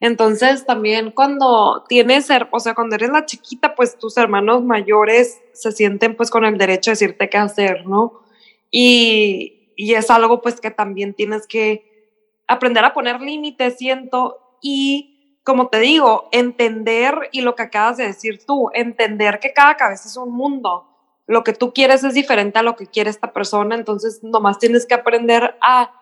Entonces, 0.00 0.64
también 0.64 1.10
cuando 1.10 1.84
tienes, 1.86 2.28
o 2.50 2.60
sea, 2.60 2.74
cuando 2.74 2.96
eres 2.96 3.10
la 3.10 3.26
chiquita, 3.26 3.74
pues 3.74 3.98
tus 3.98 4.16
hermanos 4.16 4.64
mayores 4.64 5.38
se 5.52 5.70
sienten 5.70 6.16
pues 6.16 6.30
con 6.30 6.46
el 6.46 6.56
derecho 6.56 6.90
a 6.90 6.92
decirte 6.92 7.28
qué 7.28 7.36
hacer, 7.36 7.86
¿no? 7.86 8.22
Y, 8.70 9.74
y 9.76 9.92
es 9.92 10.08
algo 10.08 10.40
pues 10.40 10.62
que 10.62 10.70
también 10.70 11.12
tienes 11.12 11.46
que 11.46 12.10
aprender 12.46 12.86
a 12.86 12.94
poner 12.94 13.20
límites, 13.20 13.76
siento, 13.76 14.38
y 14.62 15.13
como 15.44 15.68
te 15.68 15.78
digo, 15.78 16.28
entender, 16.32 17.28
y 17.30 17.42
lo 17.42 17.54
que 17.54 17.64
acabas 17.64 17.98
de 17.98 18.06
decir 18.06 18.44
tú, 18.46 18.70
entender 18.72 19.40
que 19.40 19.52
cada 19.52 19.76
cabeza 19.76 20.08
es 20.08 20.16
un 20.16 20.32
mundo. 20.32 20.88
Lo 21.26 21.44
que 21.44 21.52
tú 21.52 21.72
quieres 21.74 22.02
es 22.02 22.14
diferente 22.14 22.58
a 22.58 22.62
lo 22.62 22.76
que 22.76 22.86
quiere 22.86 23.10
esta 23.10 23.32
persona, 23.32 23.74
entonces 23.74 24.24
nomás 24.24 24.58
tienes 24.58 24.86
que 24.86 24.94
aprender 24.94 25.56
a 25.60 25.92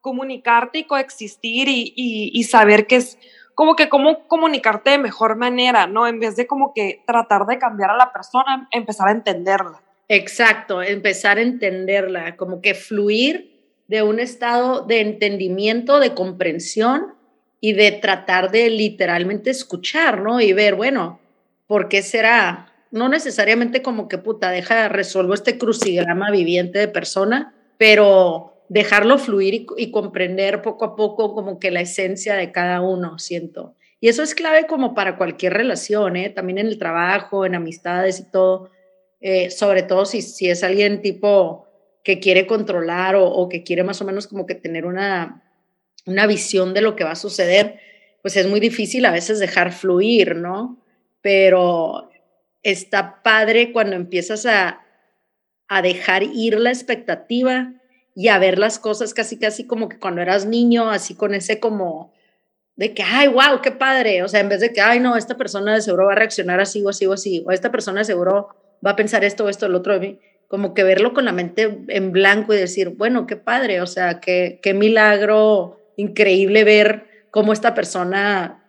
comunicarte 0.00 0.78
y 0.78 0.84
coexistir 0.84 1.68
y, 1.68 1.92
y, 1.96 2.42
saber 2.44 2.86
que 2.86 2.96
es 2.96 3.18
como 3.54 3.76
que 3.76 3.88
cómo 3.88 4.26
comunicarte 4.26 4.90
de 4.90 4.98
mejor 4.98 5.36
manera, 5.36 5.86
¿no? 5.86 6.06
En 6.06 6.20
vez 6.20 6.36
de 6.36 6.46
como 6.46 6.72
que 6.72 7.02
tratar 7.06 7.46
de 7.46 7.58
cambiar 7.58 7.90
a 7.90 7.96
la 7.96 8.12
persona, 8.12 8.68
empezar 8.70 9.08
a 9.08 9.12
entenderla. 9.12 9.82
Exacto, 10.08 10.82
empezar 10.82 11.38
a 11.38 11.42
entenderla, 11.42 12.36
como 12.36 12.60
que 12.62 12.74
fluir 12.74 13.82
de 13.88 14.02
un 14.02 14.20
estado 14.20 14.82
de 14.82 15.00
entendimiento, 15.00 15.98
de 15.98 16.14
comprensión 16.14 17.17
y 17.60 17.72
de 17.72 17.92
tratar 17.92 18.50
de 18.50 18.70
literalmente 18.70 19.50
escuchar, 19.50 20.20
¿no? 20.20 20.40
Y 20.40 20.52
ver, 20.52 20.74
bueno, 20.74 21.20
¿por 21.66 21.88
qué 21.88 22.02
será? 22.02 22.72
No 22.90 23.08
necesariamente 23.08 23.82
como 23.82 24.08
que 24.08 24.18
puta, 24.18 24.50
deja, 24.50 24.88
resuelvo 24.88 25.34
este 25.34 25.58
crucigrama 25.58 26.30
viviente 26.30 26.78
de 26.78 26.88
persona, 26.88 27.54
pero 27.76 28.64
dejarlo 28.68 29.18
fluir 29.18 29.66
y, 29.76 29.90
comprender 29.90 30.62
poco 30.62 30.84
a 30.84 30.96
poco 30.96 31.34
como 31.34 31.58
que 31.58 31.70
la 31.70 31.80
esencia 31.80 32.34
de 32.34 32.52
cada 32.52 32.80
uno, 32.80 33.18
siento. 33.18 33.74
Y 34.00 34.08
eso 34.08 34.22
es 34.22 34.34
clave 34.34 34.66
como 34.66 34.94
para 34.94 35.16
cualquier 35.16 35.54
relación, 35.54 36.16
¿eh? 36.16 36.30
también 36.30 36.58
en 36.58 36.66
el 36.66 36.78
trabajo, 36.78 37.44
en 37.44 37.54
amistades 37.54 38.20
y 38.20 38.30
todo, 38.30 38.70
eh, 39.20 39.50
sobre 39.50 39.82
todo 39.82 40.04
si, 40.04 40.22
si 40.22 40.48
es 40.48 40.62
alguien 40.62 41.02
tipo 41.02 41.66
que 42.04 42.20
quiere 42.20 42.46
controlar 42.46 43.16
o, 43.16 43.48
que 43.48 43.62
quiere 43.64 43.84
más 43.84 44.00
o 44.00 44.04
menos 44.04 44.26
como 44.26 44.46
que 44.46 44.54
tener 44.54 44.86
una, 44.86 45.47
una 46.08 46.26
visión 46.26 46.74
de 46.74 46.80
lo 46.80 46.96
que 46.96 47.04
va 47.04 47.12
a 47.12 47.16
suceder, 47.16 47.78
pues 48.22 48.36
es 48.36 48.46
muy 48.46 48.60
difícil 48.60 49.04
a 49.04 49.12
veces 49.12 49.38
dejar 49.38 49.72
fluir, 49.72 50.36
¿no? 50.36 50.82
Pero 51.20 52.10
está 52.62 53.22
padre 53.22 53.72
cuando 53.72 53.94
empiezas 53.94 54.46
a, 54.46 54.80
a 55.68 55.82
dejar 55.82 56.22
ir 56.22 56.58
la 56.58 56.70
expectativa 56.70 57.72
y 58.14 58.28
a 58.28 58.38
ver 58.38 58.58
las 58.58 58.78
cosas 58.78 59.14
casi, 59.14 59.38
casi 59.38 59.66
como 59.66 59.88
que 59.88 59.98
cuando 59.98 60.22
eras 60.22 60.46
niño, 60.46 60.90
así 60.90 61.14
con 61.14 61.34
ese 61.34 61.60
como 61.60 62.12
de 62.74 62.94
que, 62.94 63.02
ay, 63.02 63.28
wow, 63.28 63.60
qué 63.62 63.70
padre. 63.70 64.22
O 64.22 64.28
sea, 64.28 64.40
en 64.40 64.48
vez 64.48 64.60
de 64.60 64.72
que, 64.72 64.80
ay, 64.80 65.00
no, 65.00 65.16
esta 65.16 65.36
persona 65.36 65.74
de 65.74 65.82
seguro 65.82 66.06
va 66.06 66.12
a 66.12 66.16
reaccionar 66.16 66.60
así 66.60 66.82
o 66.84 66.88
así 66.88 67.06
o 67.06 67.12
así, 67.12 67.44
o 67.46 67.52
esta 67.52 67.70
persona 67.70 68.00
de 68.00 68.04
seguro 68.04 68.48
va 68.84 68.92
a 68.92 68.96
pensar 68.96 69.24
esto 69.24 69.44
o 69.44 69.48
esto, 69.48 69.66
el 69.66 69.74
otro 69.74 69.94
de 69.94 70.00
mí 70.00 70.18
como 70.48 70.72
que 70.72 70.82
verlo 70.82 71.12
con 71.12 71.26
la 71.26 71.32
mente 71.32 71.84
en 71.88 72.10
blanco 72.10 72.54
y 72.54 72.56
decir, 72.56 72.88
bueno, 72.88 73.26
qué 73.26 73.36
padre, 73.36 73.82
o 73.82 73.86
sea, 73.86 74.18
qué, 74.18 74.58
qué 74.62 74.74
milagro 74.74 75.77
increíble 75.98 76.64
ver 76.64 77.06
cómo 77.30 77.52
esta 77.52 77.74
persona 77.74 78.64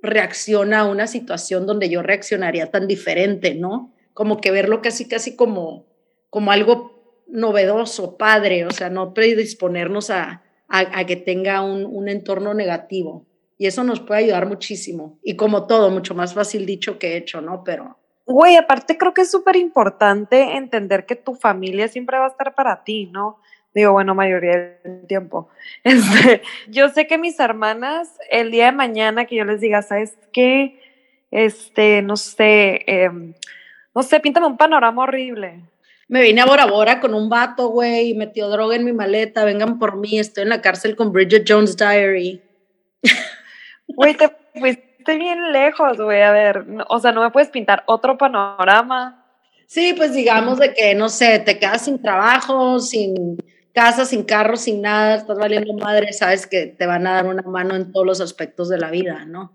reacciona 0.00 0.80
a 0.80 0.84
una 0.84 1.06
situación 1.06 1.66
donde 1.66 1.88
yo 1.88 2.02
reaccionaría 2.02 2.70
tan 2.70 2.86
diferente, 2.86 3.54
¿no? 3.54 3.92
Como 4.14 4.40
que 4.40 4.50
verlo 4.50 4.82
casi, 4.82 5.08
casi 5.08 5.34
como, 5.34 5.86
como 6.30 6.52
algo 6.52 7.24
novedoso, 7.26 8.16
padre, 8.16 8.66
o 8.66 8.70
sea, 8.70 8.90
no 8.90 9.14
predisponernos 9.14 10.10
a, 10.10 10.42
a, 10.68 11.06
que 11.06 11.16
tenga 11.16 11.62
un, 11.62 11.84
un, 11.86 12.08
entorno 12.08 12.54
negativo. 12.54 13.26
Y 13.58 13.66
eso 13.66 13.82
nos 13.82 14.00
puede 14.00 14.24
ayudar 14.24 14.46
muchísimo. 14.46 15.18
Y 15.24 15.34
como 15.34 15.66
todo, 15.66 15.90
mucho 15.90 16.14
más 16.14 16.34
fácil 16.34 16.66
dicho 16.66 16.98
que 16.98 17.16
hecho, 17.16 17.40
¿no? 17.40 17.64
Pero, 17.64 17.96
Güey, 18.26 18.56
aparte 18.56 18.98
creo 18.98 19.14
que 19.14 19.22
es 19.22 19.30
súper 19.30 19.54
importante 19.54 20.56
entender 20.56 21.06
que 21.06 21.14
tu 21.14 21.34
familia 21.34 21.86
siempre 21.86 22.18
va 22.18 22.24
a 22.24 22.30
estar 22.30 22.56
para 22.56 22.82
ti, 22.82 23.06
¿no? 23.06 23.38
Digo, 23.76 23.92
bueno, 23.92 24.16
mayoría 24.16 24.78
del 24.82 25.06
tiempo. 25.06 25.48
Este, 25.84 26.42
yo 26.68 26.88
sé 26.88 27.06
que 27.06 27.18
mis 27.18 27.38
hermanas, 27.38 28.18
el 28.30 28.50
día 28.50 28.66
de 28.66 28.72
mañana 28.72 29.26
que 29.26 29.36
yo 29.36 29.44
les 29.44 29.60
diga, 29.60 29.82
¿sabes 29.82 30.18
qué? 30.32 30.80
este, 31.30 32.00
no 32.00 32.16
sé, 32.16 32.82
em, 32.86 33.34
no 33.94 34.02
sé, 34.02 34.20
píntame 34.20 34.46
un 34.46 34.56
panorama 34.56 35.02
horrible. 35.02 35.60
Me 36.08 36.22
vine 36.22 36.40
a 36.40 36.46
Bora 36.46 36.64
Bora 36.66 37.00
con 37.00 37.12
un 37.12 37.28
vato, 37.28 37.68
güey, 37.68 38.10
y 38.10 38.14
metió 38.14 38.48
droga 38.48 38.76
en 38.76 38.84
mi 38.84 38.92
maleta, 38.92 39.44
vengan 39.44 39.78
por 39.78 39.96
mí, 39.96 40.18
estoy 40.18 40.44
en 40.44 40.50
la 40.50 40.62
cárcel 40.62 40.96
con 40.96 41.12
Bridget 41.12 41.44
Jones 41.46 41.76
Diary. 41.76 42.42
Güey, 43.88 44.14
te 44.14 44.28
fuiste 44.58 45.16
bien 45.16 45.52
lejos, 45.52 45.96
güey, 45.96 46.20
a 46.20 46.32
ver, 46.32 46.64
o 46.88 46.98
sea, 46.98 47.12
no 47.12 47.22
me 47.22 47.30
puedes 47.30 47.50
pintar 47.50 47.84
otro 47.86 48.18
panorama. 48.18 49.24
Sí, 49.66 49.94
pues 49.96 50.12
digamos 50.12 50.58
de 50.58 50.74
que, 50.74 50.94
no 50.96 51.08
sé, 51.08 51.38
te 51.38 51.58
quedas 51.58 51.84
sin 51.84 52.02
trabajo, 52.02 52.80
sin 52.80 53.36
casa, 53.76 54.06
sin 54.06 54.24
carro, 54.24 54.56
sin 54.56 54.80
nada, 54.80 55.16
estás 55.16 55.38
valiendo 55.38 55.74
madre, 55.74 56.10
sabes 56.14 56.46
que 56.46 56.64
te 56.64 56.86
van 56.86 57.06
a 57.06 57.16
dar 57.16 57.26
una 57.26 57.42
mano 57.42 57.76
en 57.76 57.92
todos 57.92 58.06
los 58.06 58.22
aspectos 58.22 58.70
de 58.70 58.78
la 58.78 58.90
vida, 58.90 59.26
¿no? 59.26 59.52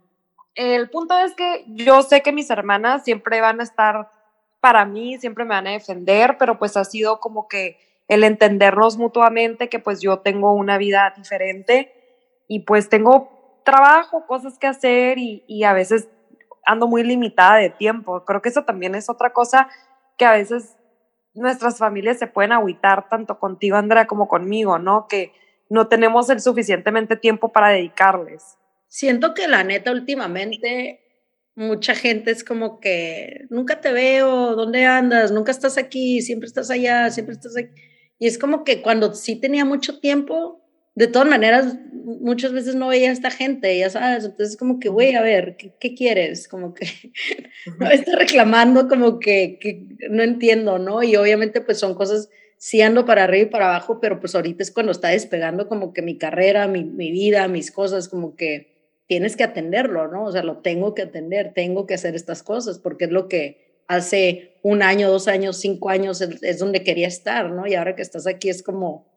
El 0.54 0.92
punto 0.92 1.18
es 1.18 1.34
que 1.34 1.66
yo 1.70 2.04
sé 2.04 2.22
que 2.22 2.32
mis 2.32 2.52
hermanas 2.52 3.04
siempre 3.04 3.42
van 3.42 3.60
a 3.60 3.64
estar 3.64 4.12
para 4.60 4.86
mí, 4.86 5.18
siempre 5.18 5.44
me 5.44 5.56
van 5.56 5.66
a 5.66 5.72
defender, 5.72 6.38
pero 6.38 6.60
pues 6.60 6.78
ha 6.78 6.84
sido 6.84 7.20
como 7.20 7.48
que 7.48 7.80
el 8.08 8.24
entendernos 8.24 8.96
mutuamente 8.96 9.70
que 9.70 9.80
pues 9.80 10.02
yo 10.02 10.20
tengo 10.20 10.54
una 10.54 10.78
vida 10.78 11.12
diferente 11.18 11.92
y 12.48 12.60
pues 12.60 12.90
tengo 12.90 13.60
trabajo, 13.66 14.28
cosas 14.28 14.60
que 14.60 14.68
hacer 14.68 15.18
y, 15.18 15.44
y 15.48 15.64
a 15.64 15.74
veces 15.74 16.10
ando 16.64 16.88
muy 16.88 17.02
limitada 17.02 17.56
de 17.56 17.72
tiempo. 17.72 18.24
Creo 18.24 18.44
que 18.44 18.50
eso 18.50 18.66
también 18.66 18.94
es 18.94 19.10
otra 19.10 19.34
cosa 19.34 19.68
que 20.16 20.26
a 20.26 20.34
veces 20.34 20.76
nuestras 21.34 21.78
familias 21.78 22.20
se 22.20 22.28
pueden 22.28 22.52
agüitar 22.52 23.10
tanto 23.10 23.40
contigo, 23.40 23.78
Andrea, 23.78 24.08
como 24.08 24.28
conmigo, 24.28 24.80
¿no? 24.80 25.08
Que 25.08 25.34
no 25.70 25.88
tenemos 25.88 26.30
el 26.30 26.42
suficientemente 26.42 27.16
tiempo 27.16 27.52
para 27.52 27.70
dedicarles. 27.70 28.58
Siento 28.88 29.34
que 29.34 29.48
la 29.48 29.64
neta 29.64 29.92
últimamente 29.92 31.00
mucha 31.56 31.96
gente 31.96 32.32
es 32.32 32.44
como 32.44 32.80
que 32.80 33.46
nunca 33.50 33.82
te 33.82 33.92
veo, 33.92 34.56
¿dónde 34.56 34.86
andas? 34.86 35.32
Nunca 35.32 35.52
estás 35.52 35.78
aquí, 35.78 36.22
siempre 36.22 36.48
estás 36.48 36.70
allá, 36.70 37.10
siempre 37.10 37.36
estás 37.36 37.56
aquí. 37.58 37.74
Y 38.20 38.28
es 38.28 38.38
como 38.38 38.64
que 38.64 38.82
cuando 38.82 39.14
sí 39.14 39.36
tenía 39.36 39.66
mucho 39.66 40.00
tiempo, 40.00 40.61
de 40.96 41.08
todas 41.08 41.28
maneras, 41.28 41.78
muchas 41.94 42.52
veces 42.52 42.76
no 42.76 42.90
veía 42.90 43.10
a 43.10 43.14
esta 43.14 43.32
gente, 43.32 43.78
ya 43.78 43.90
sabes, 43.90 44.26
entonces 44.26 44.58
como 44.58 44.80
que, 44.80 44.90
güey, 44.90 45.16
a 45.16 45.22
ver, 45.22 45.56
¿qué, 45.58 45.96
quieres? 45.96 46.48
Como 46.48 46.74
que 46.74 46.86
no 47.80 47.90
está 47.90 48.18
reclamando, 48.18 48.88
como 48.88 49.20
que, 49.20 49.58
que, 49.60 49.88
no 50.10 50.24
entiendo, 50.24 50.80
¿no? 50.80 51.04
Y 51.04 51.16
obviamente 51.16 51.62
pues 51.62 51.80
son 51.80 51.96
cosas, 51.96 52.30
sí 52.58 52.82
ando 52.82 53.06
para 53.06 53.24
arriba 53.24 53.48
y 53.48 53.52
para 53.52 53.70
abajo, 53.70 54.00
pero 54.02 54.20
pues 54.20 54.36
ahorita 54.36 54.64
es 54.64 54.72
cuando 54.72 54.92
está 54.92 55.10
despegando 55.10 55.68
como 55.68 55.94
que 55.94 56.02
mi 56.02 56.18
carrera, 56.18 56.68
mi, 56.68 56.84
mi 56.84 57.12
vida, 57.12 57.48
mis 57.48 57.72
cosas, 57.72 58.10
como 58.10 58.36
que 58.36 58.72
tienes 59.08 59.36
que 59.36 59.44
atenderlo, 59.44 60.08
¿no? 60.08 60.24
O 60.26 60.32
sea, 60.32 60.44
lo 60.44 60.60
tengo 60.60 60.94
que 60.96 61.02
atender, 61.02 61.54
tengo 61.54 61.86
que 61.86 61.96
hacer 61.96 62.16
estas 62.16 62.44
cosas, 62.44 62.80
porque 62.80 63.06
es 63.06 63.12
lo 63.12 63.28
que 63.28 63.84
hace 63.88 64.54
un 64.62 64.82
año, 64.82 65.10
dos 65.10 65.28
años, 65.28 65.58
cinco 65.58 65.90
años 65.90 66.22
es, 66.22 66.60
donde 66.60 66.82
quería 66.82 67.10
estar, 67.10 67.50
¿no? 67.50 67.68
Y 67.68 67.76
ahora 67.76 67.94
que 67.94 68.02
estás 68.02 68.26
aquí 68.26 68.50
es 68.50 68.64
como, 68.64 69.11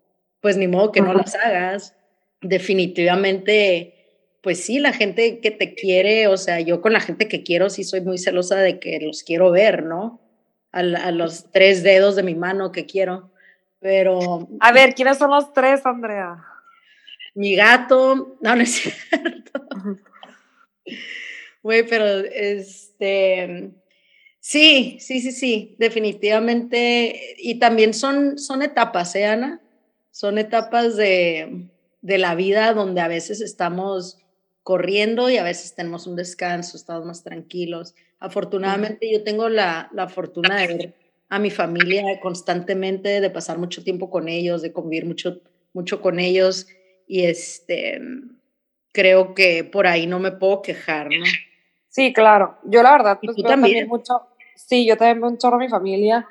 pues 0.44 0.58
ni 0.58 0.68
modo 0.68 0.92
que 0.92 1.00
no 1.00 1.14
las 1.14 1.34
hagas. 1.36 1.96
Definitivamente, 2.42 3.94
pues 4.42 4.62
sí, 4.62 4.78
la 4.78 4.92
gente 4.92 5.40
que 5.40 5.50
te 5.50 5.74
quiere, 5.74 6.26
o 6.26 6.36
sea, 6.36 6.60
yo 6.60 6.82
con 6.82 6.92
la 6.92 7.00
gente 7.00 7.28
que 7.28 7.42
quiero 7.42 7.70
sí 7.70 7.82
soy 7.82 8.02
muy 8.02 8.18
celosa 8.18 8.56
de 8.56 8.78
que 8.78 9.00
los 9.00 9.22
quiero 9.22 9.50
ver, 9.50 9.84
¿no? 9.84 10.20
A, 10.70 10.80
a 10.80 11.12
los 11.12 11.50
tres 11.50 11.82
dedos 11.82 12.14
de 12.14 12.24
mi 12.24 12.34
mano 12.34 12.72
que 12.72 12.84
quiero, 12.84 13.30
pero... 13.80 14.46
A 14.60 14.70
ver, 14.72 14.94
¿quiénes 14.94 15.16
son 15.16 15.30
los 15.30 15.50
tres, 15.54 15.86
Andrea? 15.86 16.44
mi 17.34 17.56
gato, 17.56 18.36
no, 18.42 18.54
no 18.54 18.62
es 18.62 18.70
cierto. 19.10 19.66
Güey, 21.62 21.86
pero 21.88 22.04
este, 22.18 23.70
sí, 24.40 24.98
sí, 25.00 25.22
sí, 25.22 25.32
sí, 25.32 25.74
definitivamente. 25.78 27.34
Y 27.38 27.58
también 27.58 27.94
son, 27.94 28.38
son 28.38 28.60
etapas, 28.60 29.14
¿eh, 29.14 29.24
Ana? 29.24 29.62
Son 30.14 30.38
etapas 30.38 30.96
de, 30.96 31.66
de 32.00 32.18
la 32.18 32.36
vida 32.36 32.72
donde 32.72 33.00
a 33.00 33.08
veces 33.08 33.40
estamos 33.40 34.20
corriendo 34.62 35.28
y 35.28 35.38
a 35.38 35.42
veces 35.42 35.74
tenemos 35.74 36.06
un 36.06 36.14
descanso, 36.14 36.76
estamos 36.76 37.04
más 37.04 37.24
tranquilos. 37.24 37.96
Afortunadamente 38.20 39.12
yo 39.12 39.24
tengo 39.24 39.48
la, 39.48 39.90
la 39.92 40.08
fortuna 40.08 40.56
de 40.60 40.66
ver 40.68 40.94
a 41.28 41.40
mi 41.40 41.50
familia 41.50 42.20
constantemente, 42.20 43.20
de 43.20 43.28
pasar 43.28 43.58
mucho 43.58 43.82
tiempo 43.82 44.08
con 44.08 44.28
ellos, 44.28 44.62
de 44.62 44.72
convivir 44.72 45.04
mucho, 45.04 45.40
mucho 45.72 46.00
con 46.00 46.20
ellos 46.20 46.68
y 47.08 47.24
este, 47.24 48.00
creo 48.92 49.34
que 49.34 49.64
por 49.64 49.88
ahí 49.88 50.06
no 50.06 50.20
me 50.20 50.30
puedo 50.30 50.62
quejar, 50.62 51.08
¿no? 51.08 51.24
Sí, 51.88 52.12
claro. 52.12 52.58
Yo 52.62 52.84
la 52.84 52.92
verdad, 52.92 53.18
pues, 53.20 53.36
también? 53.42 53.88
mucho, 53.88 54.28
sí, 54.54 54.86
yo 54.86 54.96
también 54.96 55.20
veo 55.20 55.30
un 55.30 55.38
chorro 55.38 55.56
a 55.56 55.58
mi 55.58 55.68
familia, 55.68 56.28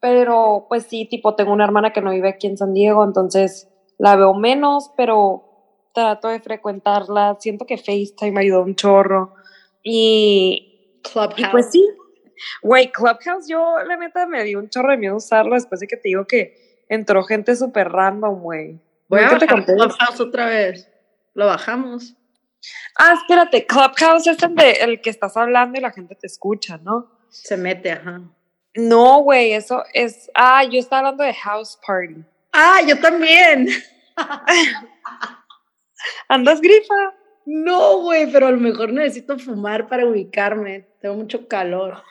pero 0.00 0.66
pues 0.68 0.84
sí, 0.84 1.06
tipo, 1.06 1.34
tengo 1.34 1.52
una 1.52 1.64
hermana 1.64 1.92
que 1.92 2.00
no 2.00 2.10
vive 2.10 2.30
aquí 2.30 2.46
en 2.46 2.56
San 2.56 2.72
Diego, 2.72 3.04
entonces 3.04 3.68
la 3.98 4.16
veo 4.16 4.34
menos, 4.34 4.90
pero 4.96 5.44
trato 5.92 6.28
de 6.28 6.40
frecuentarla. 6.40 7.36
Siento 7.38 7.66
que 7.66 7.76
FaceTime 7.76 8.32
me 8.32 8.40
ayudó 8.40 8.62
un 8.62 8.74
chorro. 8.74 9.34
Y, 9.82 11.00
Clubhouse. 11.02 11.48
pues 11.50 11.70
sí, 11.70 11.86
güey, 12.62 12.90
Clubhouse, 12.90 13.48
yo 13.48 13.76
la 13.86 13.96
neta 13.96 14.26
me 14.26 14.44
dio 14.44 14.58
un 14.58 14.70
chorro 14.70 14.90
de 14.90 14.98
miedo 14.98 15.16
usarlo 15.16 15.54
después 15.54 15.80
de 15.80 15.86
que 15.86 15.96
te 15.96 16.08
digo 16.08 16.26
que 16.26 16.84
entró 16.88 17.22
gente 17.24 17.54
súper 17.56 17.90
random, 17.90 18.40
güey. 18.40 18.80
Voy 19.08 19.20
a 19.20 19.32
bajar 19.32 19.64
Clubhouse 19.64 20.20
otra 20.20 20.46
vez. 20.46 20.88
Lo 21.34 21.46
bajamos. 21.46 22.16
Ah, 22.98 23.14
espérate, 23.20 23.66
Clubhouse 23.66 24.26
es 24.26 24.42
el, 24.42 24.54
de, 24.54 24.70
el 24.72 25.00
que 25.00 25.10
estás 25.10 25.36
hablando 25.36 25.78
y 25.78 25.82
la 25.82 25.90
gente 25.90 26.14
te 26.14 26.26
escucha, 26.26 26.78
¿no? 26.78 27.10
Se 27.30 27.56
mete, 27.56 27.92
ajá. 27.92 28.22
No, 28.74 29.22
güey, 29.22 29.52
eso 29.52 29.82
es. 29.92 30.30
Ah, 30.34 30.64
yo 30.64 30.78
estaba 30.78 31.00
hablando 31.00 31.24
de 31.24 31.34
House 31.34 31.78
Party. 31.86 32.24
Ah, 32.52 32.80
yo 32.86 32.98
también. 33.00 33.68
¿Andas 36.28 36.60
grifa? 36.60 37.14
No, 37.46 38.02
güey, 38.02 38.30
pero 38.30 38.46
a 38.46 38.50
lo 38.50 38.58
mejor 38.58 38.92
necesito 38.92 39.38
fumar 39.38 39.88
para 39.88 40.06
ubicarme. 40.06 40.86
Tengo 41.00 41.16
mucho 41.16 41.48
calor 41.48 42.02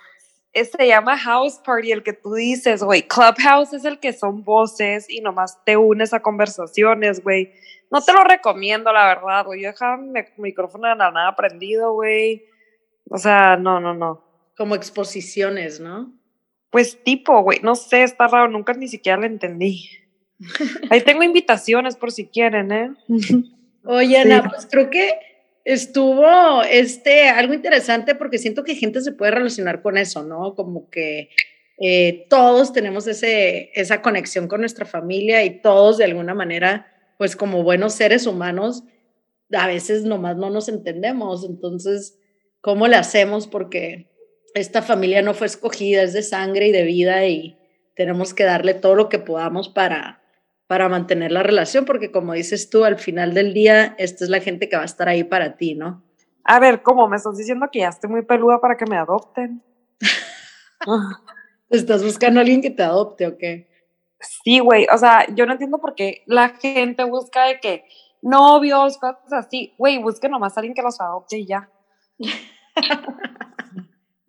se 0.66 0.88
llama 0.88 1.18
House 1.18 1.60
Party, 1.64 1.92
el 1.92 2.04
que 2.04 2.14
tú 2.14 2.34
dices, 2.34 2.84
güey. 2.84 3.04
Clubhouse 3.04 3.74
es 3.74 3.86
el 3.86 4.00
que 4.00 4.14
son 4.14 4.44
voces 4.44 5.10
y 5.10 5.22
nomás 5.22 5.64
te 5.64 5.78
unes 5.78 6.14
a 6.14 6.22
conversaciones, 6.22 7.24
güey. 7.24 7.54
No 7.92 8.02
te 8.02 8.14
lo 8.14 8.24
recomiendo, 8.24 8.92
la 8.92 9.08
verdad, 9.08 9.46
güey. 9.46 9.62
Yo 9.62 9.70
dejaba 9.70 9.98
mi 9.98 10.20
micrófono 10.38 10.88
de 10.88 10.96
la 10.96 11.12
nada 11.12 11.36
prendido, 11.36 11.94
güey. 11.94 12.46
O 13.10 13.18
sea, 13.18 13.58
no, 13.58 13.80
no, 13.80 13.94
no. 13.94 14.24
Como 14.58 14.76
exposiciones, 14.76 15.80
¿no? 15.80 16.12
Pues 16.70 17.04
tipo, 17.04 17.42
güey, 17.42 17.60
no 17.64 17.76
sé, 17.76 18.04
está 18.04 18.28
raro, 18.28 18.48
nunca 18.48 18.74
ni 18.74 18.88
siquiera 18.88 19.18
lo 19.18 19.26
entendí. 19.26 19.90
Ahí 20.90 21.02
tengo 21.02 21.24
invitaciones 21.24 21.96
por 21.96 22.12
si 22.12 22.28
quieren, 22.28 22.72
¿eh? 22.72 22.92
Oye, 23.84 24.18
Ana, 24.18 24.50
pues 24.50 24.68
creo 24.70 24.90
que 24.90 25.14
estuvo 25.66 26.64
este, 26.64 27.30
algo 27.30 27.54
interesante 27.54 28.16
porque 28.16 28.38
siento 28.38 28.64
que 28.64 28.76
gente 28.76 29.02
se 29.02 29.12
puede 29.12 29.32
relacionar 29.32 29.82
con 29.82 29.98
eso, 29.98 30.24
¿no? 30.24 30.56
Como 30.56 30.90
que 30.90 31.30
eh, 31.80 32.26
todos 32.30 32.74
tenemos 32.74 33.08
ese, 33.08 33.72
esa 33.74 34.02
conexión 34.02 34.48
con 34.48 34.62
nuestra 34.62 34.86
familia 34.86 35.44
y 35.44 35.62
todos 35.62 35.98
de 35.98 36.06
alguna 36.06 36.34
manera, 36.34 36.88
pues 37.18 37.36
como 37.36 37.64
buenos 37.64 37.94
seres 37.94 38.28
humanos, 38.28 38.84
a 39.52 39.68
veces 39.68 40.04
nomás 40.04 40.38
no 40.38 40.50
nos 40.50 40.70
entendemos. 40.70 41.46
Entonces, 41.46 42.18
¿cómo 42.62 42.88
le 42.88 42.98
hacemos? 42.98 43.48
Porque 43.48 44.09
esta 44.54 44.82
familia 44.82 45.22
no 45.22 45.34
fue 45.34 45.48
escogida, 45.48 46.02
es 46.02 46.14
de 46.14 46.24
sangre 46.24 46.68
y 46.68 46.72
de 46.72 46.84
vida 46.84 47.26
y 47.26 47.58
tenemos 47.96 48.34
que 48.34 48.44
darle 48.44 48.74
todo 48.74 48.96
lo 48.96 49.10
que 49.10 49.20
podamos 49.20 49.70
para, 49.70 50.22
para 50.68 50.90
mantener 50.90 51.32
la 51.32 51.44
relación, 51.44 51.86
porque 51.86 52.12
como 52.12 52.34
dices 52.34 52.70
tú, 52.70 52.86
al 52.86 52.98
final 52.98 53.34
del 53.34 53.54
día, 53.54 53.96
esta 53.98 54.24
es 54.24 54.30
la 54.30 54.40
gente 54.40 54.70
que 54.70 54.76
va 54.76 54.84
a 54.84 54.86
estar 54.86 55.10
ahí 55.10 55.24
para 55.24 55.58
ti, 55.58 55.76
¿no? 55.76 56.04
A 56.44 56.60
ver, 56.60 56.82
¿cómo? 56.82 57.08
¿Me 57.08 57.18
estás 57.18 57.38
diciendo 57.38 57.68
que 57.72 57.80
ya 57.80 57.90
estoy 57.90 58.10
muy 58.10 58.24
peluda 58.24 58.60
para 58.60 58.78
que 58.78 58.86
me 58.86 58.98
adopten? 58.98 59.62
¿Estás 61.70 62.04
buscando 62.04 62.40
a 62.40 62.42
alguien 62.42 62.62
que 62.62 62.72
te 62.72 62.84
adopte 62.84 63.28
o 63.28 63.38
qué? 63.38 63.68
Sí, 64.20 64.60
güey, 64.60 64.86
o 64.94 64.98
sea, 64.98 65.26
yo 65.34 65.46
no 65.46 65.54
entiendo 65.54 65.80
por 65.80 65.96
qué 65.96 66.24
la 66.26 66.50
gente 66.50 67.04
busca 67.04 67.46
de 67.46 67.60
que 67.60 67.86
novios, 68.22 68.98
cosas 68.98 69.32
así. 69.32 69.74
Güey, 69.78 70.02
busque 70.02 70.30
nomás 70.30 70.58
a 70.58 70.62
alguien 70.62 70.74
que 70.74 70.82
los 70.82 71.00
adopte 71.00 71.38
y 71.38 71.46
ya. 71.46 71.70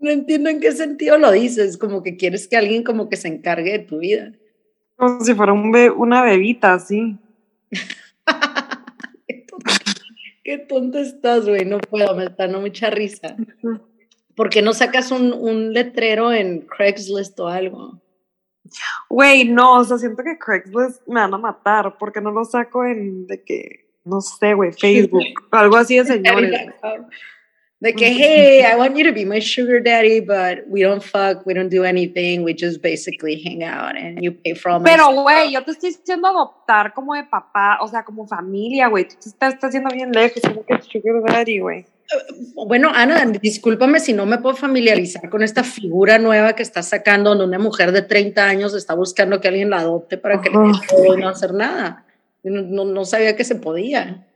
no 0.01 0.11
entiendo 0.11 0.51
en 0.51 0.61
qué 0.61 0.73
sentido 0.73 1.19
lo 1.19 1.31
dices, 1.31 1.77
como 1.77 2.03
que 2.03 2.17
quieres 2.17 2.49
que 2.49 2.57
alguien 2.57 2.83
como 2.83 3.09
que 3.09 3.17
se 3.17 3.29
encargue 3.29 3.73
de 3.73 3.79
tu 3.81 3.99
vida. 3.99 4.33
Como 4.97 5.25
si 5.25 5.35
fuera 5.35 5.53
un 5.53 5.75
una 5.97 6.23
bebita, 6.23 6.75
así. 6.75 7.17
qué, 10.45 10.59
tonto, 10.59 10.99
estás, 10.99 11.47
güey. 11.47 11.65
No 11.65 11.79
puedo, 11.79 12.15
me 12.17 12.25
está 12.25 12.45
dando 12.45 12.61
mucha 12.61 12.91
risa. 12.91 13.37
¿Por 14.35 14.51
qué 14.51 14.63
no 14.63 14.73
sacas 14.73 15.11
un, 15.11 15.33
un 15.33 15.73
letrero 15.73 16.33
en 16.33 16.63
Craigslist 16.63 17.39
o 17.41 17.49
algo? 17.49 18.01
Güey, 19.09 19.45
no, 19.45 19.79
o 19.79 19.85
sea, 19.85 19.99
siento 19.99 20.23
que 20.23 20.39
Craigslist 20.39 21.07
me 21.07 21.21
van 21.21 21.35
a 21.35 21.39
matar 21.39 21.97
porque 21.99 22.21
no 22.21 22.31
lo 22.31 22.45
saco 22.45 22.85
en 22.85 23.27
de 23.27 23.43
que, 23.43 23.89
no 24.05 24.21
sé, 24.21 24.55
güey, 24.55 24.73
Facebook, 24.79 25.25
algo 25.51 25.77
así 25.77 25.97
de 25.97 26.05
señores. 26.05 26.53
De 27.81 27.95
que, 27.95 28.11
hey, 28.11 28.63
I 28.63 28.77
want 28.77 28.95
you 28.95 29.05
to 29.05 29.13
be 29.13 29.25
my 29.25 29.41
sugar 29.41 29.81
daddy, 29.81 30.21
but 30.21 30.69
we 30.69 30.83
don't 30.83 31.03
fuck, 31.03 31.47
we 31.47 31.55
don't 31.55 31.71
do 31.71 31.83
anything, 31.83 32.45
we 32.45 32.53
just 32.53 32.83
basically 32.83 33.43
hang 33.43 33.65
out 33.65 33.97
and 33.97 34.23
you 34.23 34.33
pay 34.33 34.53
for 34.53 34.73
all 34.73 34.81
my 34.81 34.85
Pero, 34.85 35.11
güey, 35.23 35.53
yo 35.53 35.65
te 35.65 35.71
estoy 35.71 35.91
diciendo 35.93 36.29
adoptar 36.29 36.93
como 36.93 37.15
de 37.15 37.25
papá, 37.25 37.79
o 37.81 37.89
sea, 37.89 38.05
como 38.05 38.27
familia, 38.27 38.89
güey. 38.89 39.09
Tú 39.09 39.15
te 39.23 39.31
estás, 39.31 39.55
estás 39.55 39.73
yendo 39.73 39.89
bien 39.95 40.13
lejos, 40.13 40.43
como 40.43 40.63
que 40.67 40.79
sugar 40.83 41.23
daddy, 41.27 41.61
güey. 41.61 41.87
Bueno, 42.55 42.91
Ana, 42.93 43.25
discúlpame 43.25 43.99
si 44.01 44.13
no 44.13 44.27
me 44.27 44.39
puedo 44.39 44.57
familiarizar 44.57 45.31
con 45.31 45.43
esta 45.43 45.65
figura 45.65 46.19
nueva 46.19 46.55
que 46.55 46.63
está 46.63 46.83
sacando, 46.83 47.31
donde 47.31 47.45
una 47.47 47.59
mujer 47.59 47.93
de 47.93 48.03
30 48.03 48.45
años 48.45 48.75
está 48.75 48.95
buscando 48.95 49.41
que 49.41 49.49
alguien 49.49 49.71
la 49.71 49.79
adopte 49.79 50.19
para 50.19 50.43
que 50.43 50.51
Ajá. 50.51 50.73
no, 51.19 51.29
hacer 51.29 51.55
nada. 51.55 52.05
No, 52.43 52.63
no, 52.63 52.85
no 52.85 53.05
sabía 53.07 53.37
que 53.37 53.45
se 53.45 53.55
podía. 53.55 54.27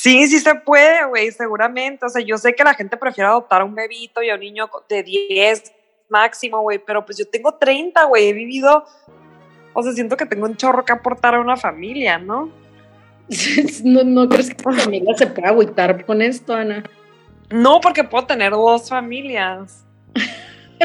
Sí, 0.00 0.28
sí 0.28 0.38
se 0.38 0.54
puede, 0.54 1.04
güey, 1.06 1.32
seguramente. 1.32 2.06
O 2.06 2.08
sea, 2.08 2.22
yo 2.22 2.38
sé 2.38 2.54
que 2.54 2.62
la 2.62 2.74
gente 2.74 2.96
prefiere 2.96 3.28
adoptar 3.28 3.62
a 3.62 3.64
un 3.64 3.74
bebito 3.74 4.22
y 4.22 4.30
a 4.30 4.34
un 4.34 4.40
niño 4.40 4.70
de 4.88 5.02
10 5.02 5.72
máximo, 6.08 6.60
güey, 6.60 6.78
pero 6.78 7.04
pues 7.04 7.18
yo 7.18 7.28
tengo 7.28 7.54
30, 7.54 8.04
güey, 8.04 8.28
he 8.28 8.32
vivido, 8.32 8.86
o 9.72 9.82
sea, 9.82 9.92
siento 9.92 10.16
que 10.16 10.24
tengo 10.24 10.46
un 10.46 10.56
chorro 10.56 10.84
que 10.84 10.92
aportar 10.92 11.34
a 11.34 11.40
una 11.40 11.56
familia, 11.56 12.16
¿no? 12.16 12.48
¿No, 13.84 14.04
no 14.04 14.28
crees 14.28 14.50
que 14.50 14.54
tu 14.54 14.72
familia 14.72 15.14
se 15.16 15.26
pueda 15.26 15.48
agüitar 15.48 16.06
con 16.06 16.22
esto, 16.22 16.54
Ana? 16.54 16.84
No, 17.50 17.80
porque 17.80 18.04
puedo 18.04 18.24
tener 18.26 18.52
dos 18.52 18.88
familias. 18.88 19.84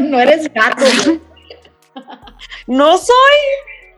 No 0.02 0.19
eres 0.19 0.52
gato. 0.52 0.84
No 2.65 2.97
soy. 2.97 3.13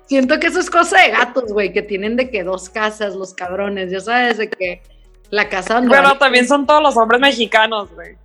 Siento 0.07 0.37
que 0.41 0.47
eso 0.47 0.59
es 0.59 0.69
cosa 0.69 0.99
de 0.99 1.11
gatos, 1.11 1.53
güey, 1.53 1.71
que 1.71 1.81
tienen 1.81 2.17
de 2.17 2.29
que 2.29 2.43
dos 2.43 2.69
casas, 2.69 3.15
los 3.15 3.33
cabrones, 3.33 3.91
ya 3.91 4.01
sabes, 4.01 4.37
de 4.37 4.49
que 4.49 4.81
la 5.31 5.49
casa 5.49 5.75
donde... 5.75 5.89
Van- 5.99 6.17
también 6.19 6.47
son 6.47 6.65
todos 6.65 6.81
los 6.81 6.95
hombres 6.97 7.19
mexicanos, 7.21 7.89
güey. 7.93 8.15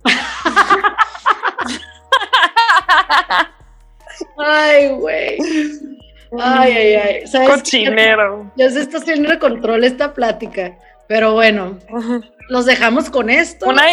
Ay, 4.37 4.89
güey. 4.89 5.37
Ay, 6.39 6.71
ay, 6.73 6.93
ay. 6.95 7.27
¿Sabes? 7.27 7.49
Cochinero. 7.49 8.51
Ya 8.55 8.69
se 8.69 8.81
está 8.81 8.97
haciendo 8.99 9.29
de 9.29 9.39
control 9.39 9.83
esta 9.83 10.13
plática. 10.13 10.77
Pero 11.07 11.33
bueno, 11.33 11.77
los 12.49 12.65
dejamos 12.65 13.09
con 13.09 13.29
esto. 13.29 13.67
Una, 13.67 13.83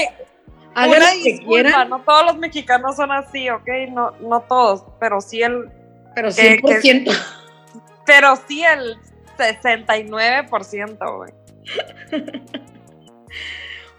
Hagan 0.74 0.90
una 1.02 1.10
que 1.12 1.16
disculpa, 1.24 1.48
quieran, 1.62 1.88
no 1.88 2.00
todos 2.02 2.26
los 2.26 2.36
mexicanos 2.38 2.94
son 2.94 3.10
así, 3.10 3.50
¿ok? 3.50 3.66
No, 3.90 4.12
no 4.20 4.40
todos, 4.42 4.84
pero 5.00 5.20
sí 5.20 5.42
el, 5.42 5.68
pero 6.14 6.28
que- 6.28 6.60
100%. 6.62 7.12
pero 8.06 8.36
sí 8.46 8.62
el 8.64 8.96
69%, 9.36 11.16
güey. 11.16 11.32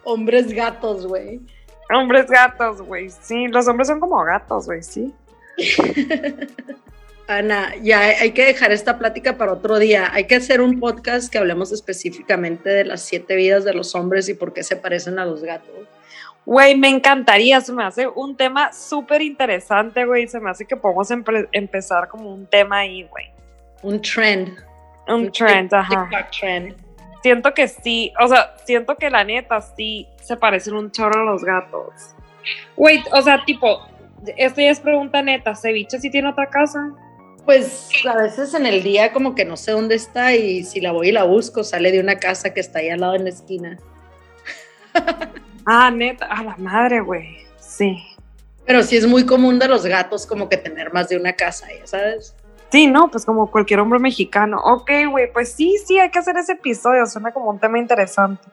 Hombres 0.03 0.51
gatos, 0.53 1.05
güey. 1.07 1.39
Hombres 1.93 2.27
gatos, 2.27 2.81
güey. 2.81 3.09
Sí, 3.09 3.47
los 3.47 3.67
hombres 3.67 3.87
son 3.87 3.99
como 3.99 4.23
gatos, 4.23 4.65
güey, 4.67 4.83
sí. 4.83 5.13
Ana, 7.27 7.75
ya 7.83 7.99
hay 7.99 8.31
que 8.31 8.43
dejar 8.45 8.71
esta 8.71 8.97
plática 8.97 9.37
para 9.37 9.53
otro 9.53 9.77
día. 9.77 10.09
Hay 10.13 10.25
que 10.25 10.35
hacer 10.35 10.61
un 10.61 10.79
podcast 10.79 11.31
que 11.31 11.37
hablemos 11.37 11.71
específicamente 11.71 12.69
de 12.69 12.85
las 12.85 13.01
siete 13.01 13.35
vidas 13.35 13.63
de 13.65 13.73
los 13.75 13.93
hombres 13.93 14.27
y 14.29 14.33
por 14.33 14.51
qué 14.51 14.63
se 14.63 14.75
parecen 14.75 15.19
a 15.19 15.25
los 15.25 15.43
gatos. 15.43 15.75
Güey, 16.45 16.75
me 16.75 16.89
encantaría, 16.89 17.61
se 17.61 17.71
me 17.71 17.83
hace 17.83 18.07
un 18.07 18.35
tema 18.35 18.73
súper 18.73 19.21
interesante, 19.21 20.05
güey. 20.05 20.27
Se 20.27 20.39
me 20.39 20.49
hace 20.49 20.65
que 20.65 20.75
podemos 20.75 21.11
empe- 21.11 21.47
empezar 21.51 22.07
como 22.07 22.33
un 22.33 22.47
tema 22.47 22.79
ahí, 22.79 23.03
güey. 23.03 23.25
Un 23.83 24.01
trend. 24.01 24.57
Un 25.07 25.31
trend, 25.31 25.71
ajá. 25.71 26.07
TikTok 26.09 26.31
trend. 26.31 26.75
Siento 27.21 27.53
que 27.53 27.67
sí, 27.67 28.13
o 28.19 28.27
sea, 28.27 28.55
siento 28.65 28.95
que 28.95 29.09
la 29.09 29.23
neta 29.23 29.61
sí 29.61 30.07
se 30.21 30.37
parecen 30.37 30.75
un 30.75 30.91
chorro 30.91 31.21
a 31.21 31.31
los 31.31 31.43
gatos. 31.43 31.93
Güey, 32.77 33.03
o 33.11 33.21
sea, 33.21 33.43
tipo, 33.45 33.81
esto 34.37 34.61
ya 34.61 34.69
es 34.69 34.79
pregunta 34.79 35.21
neta, 35.21 35.55
¿ceviche 35.55 35.99
sí 35.99 36.09
tiene 36.09 36.29
otra 36.29 36.47
casa? 36.47 36.91
Pues 37.45 37.89
a 38.07 38.15
veces 38.15 38.53
en 38.53 38.65
el 38.65 38.83
día 38.83 39.11
como 39.11 39.35
que 39.35 39.43
no 39.43 39.57
sé 39.57 39.71
dónde 39.71 39.95
está 39.95 40.35
y 40.35 40.63
si 40.63 40.79
la 40.79 40.91
voy 40.91 41.09
y 41.09 41.11
la 41.11 41.23
busco 41.23 41.63
sale 41.63 41.91
de 41.91 41.99
una 41.99 42.19
casa 42.19 42.53
que 42.53 42.59
está 42.59 42.79
ahí 42.79 42.89
al 42.89 42.99
lado 43.01 43.15
en 43.15 43.23
la 43.23 43.29
esquina. 43.31 43.77
Ah, 45.65 45.91
neta, 45.91 46.25
a 46.25 46.43
la 46.43 46.55
madre, 46.57 46.99
güey. 47.01 47.37
Sí. 47.59 48.03
Pero 48.65 48.81
sí 48.83 48.97
es 48.97 49.05
muy 49.05 49.25
común 49.25 49.59
de 49.59 49.67
los 49.67 49.85
gatos 49.85 50.25
como 50.25 50.49
que 50.49 50.57
tener 50.57 50.93
más 50.93 51.09
de 51.09 51.17
una 51.17 51.33
casa, 51.33 51.67
ya 51.77 51.85
sabes. 51.85 52.35
Sí, 52.71 52.87
no, 52.87 53.09
pues 53.09 53.25
como 53.25 53.49
cualquier 53.49 53.79
hombre 53.79 53.99
mexicano. 53.99 54.57
Ok, 54.63 54.91
güey, 55.09 55.31
pues 55.33 55.51
sí, 55.51 55.77
sí, 55.83 55.99
hay 55.99 56.11
que 56.11 56.19
hacer 56.19 56.37
ese 56.37 56.53
episodio, 56.53 57.05
suena 57.05 57.31
como 57.31 57.49
un 57.49 57.59
tema 57.59 57.79
interesante. 57.79 58.47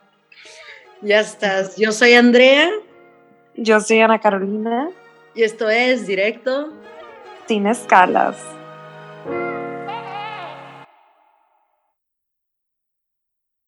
Ya 1.02 1.20
estás. 1.20 1.76
Yo 1.76 1.92
soy 1.92 2.14
Andrea 2.14 2.70
Yo 3.55 3.81
soy 3.81 4.00
Ana 4.00 4.18
Carolina, 4.18 4.88
y 5.35 5.42
esto 5.42 5.68
es 5.68 6.07
Directo 6.07 6.72
sin 7.46 7.66
escalas. 7.66 8.56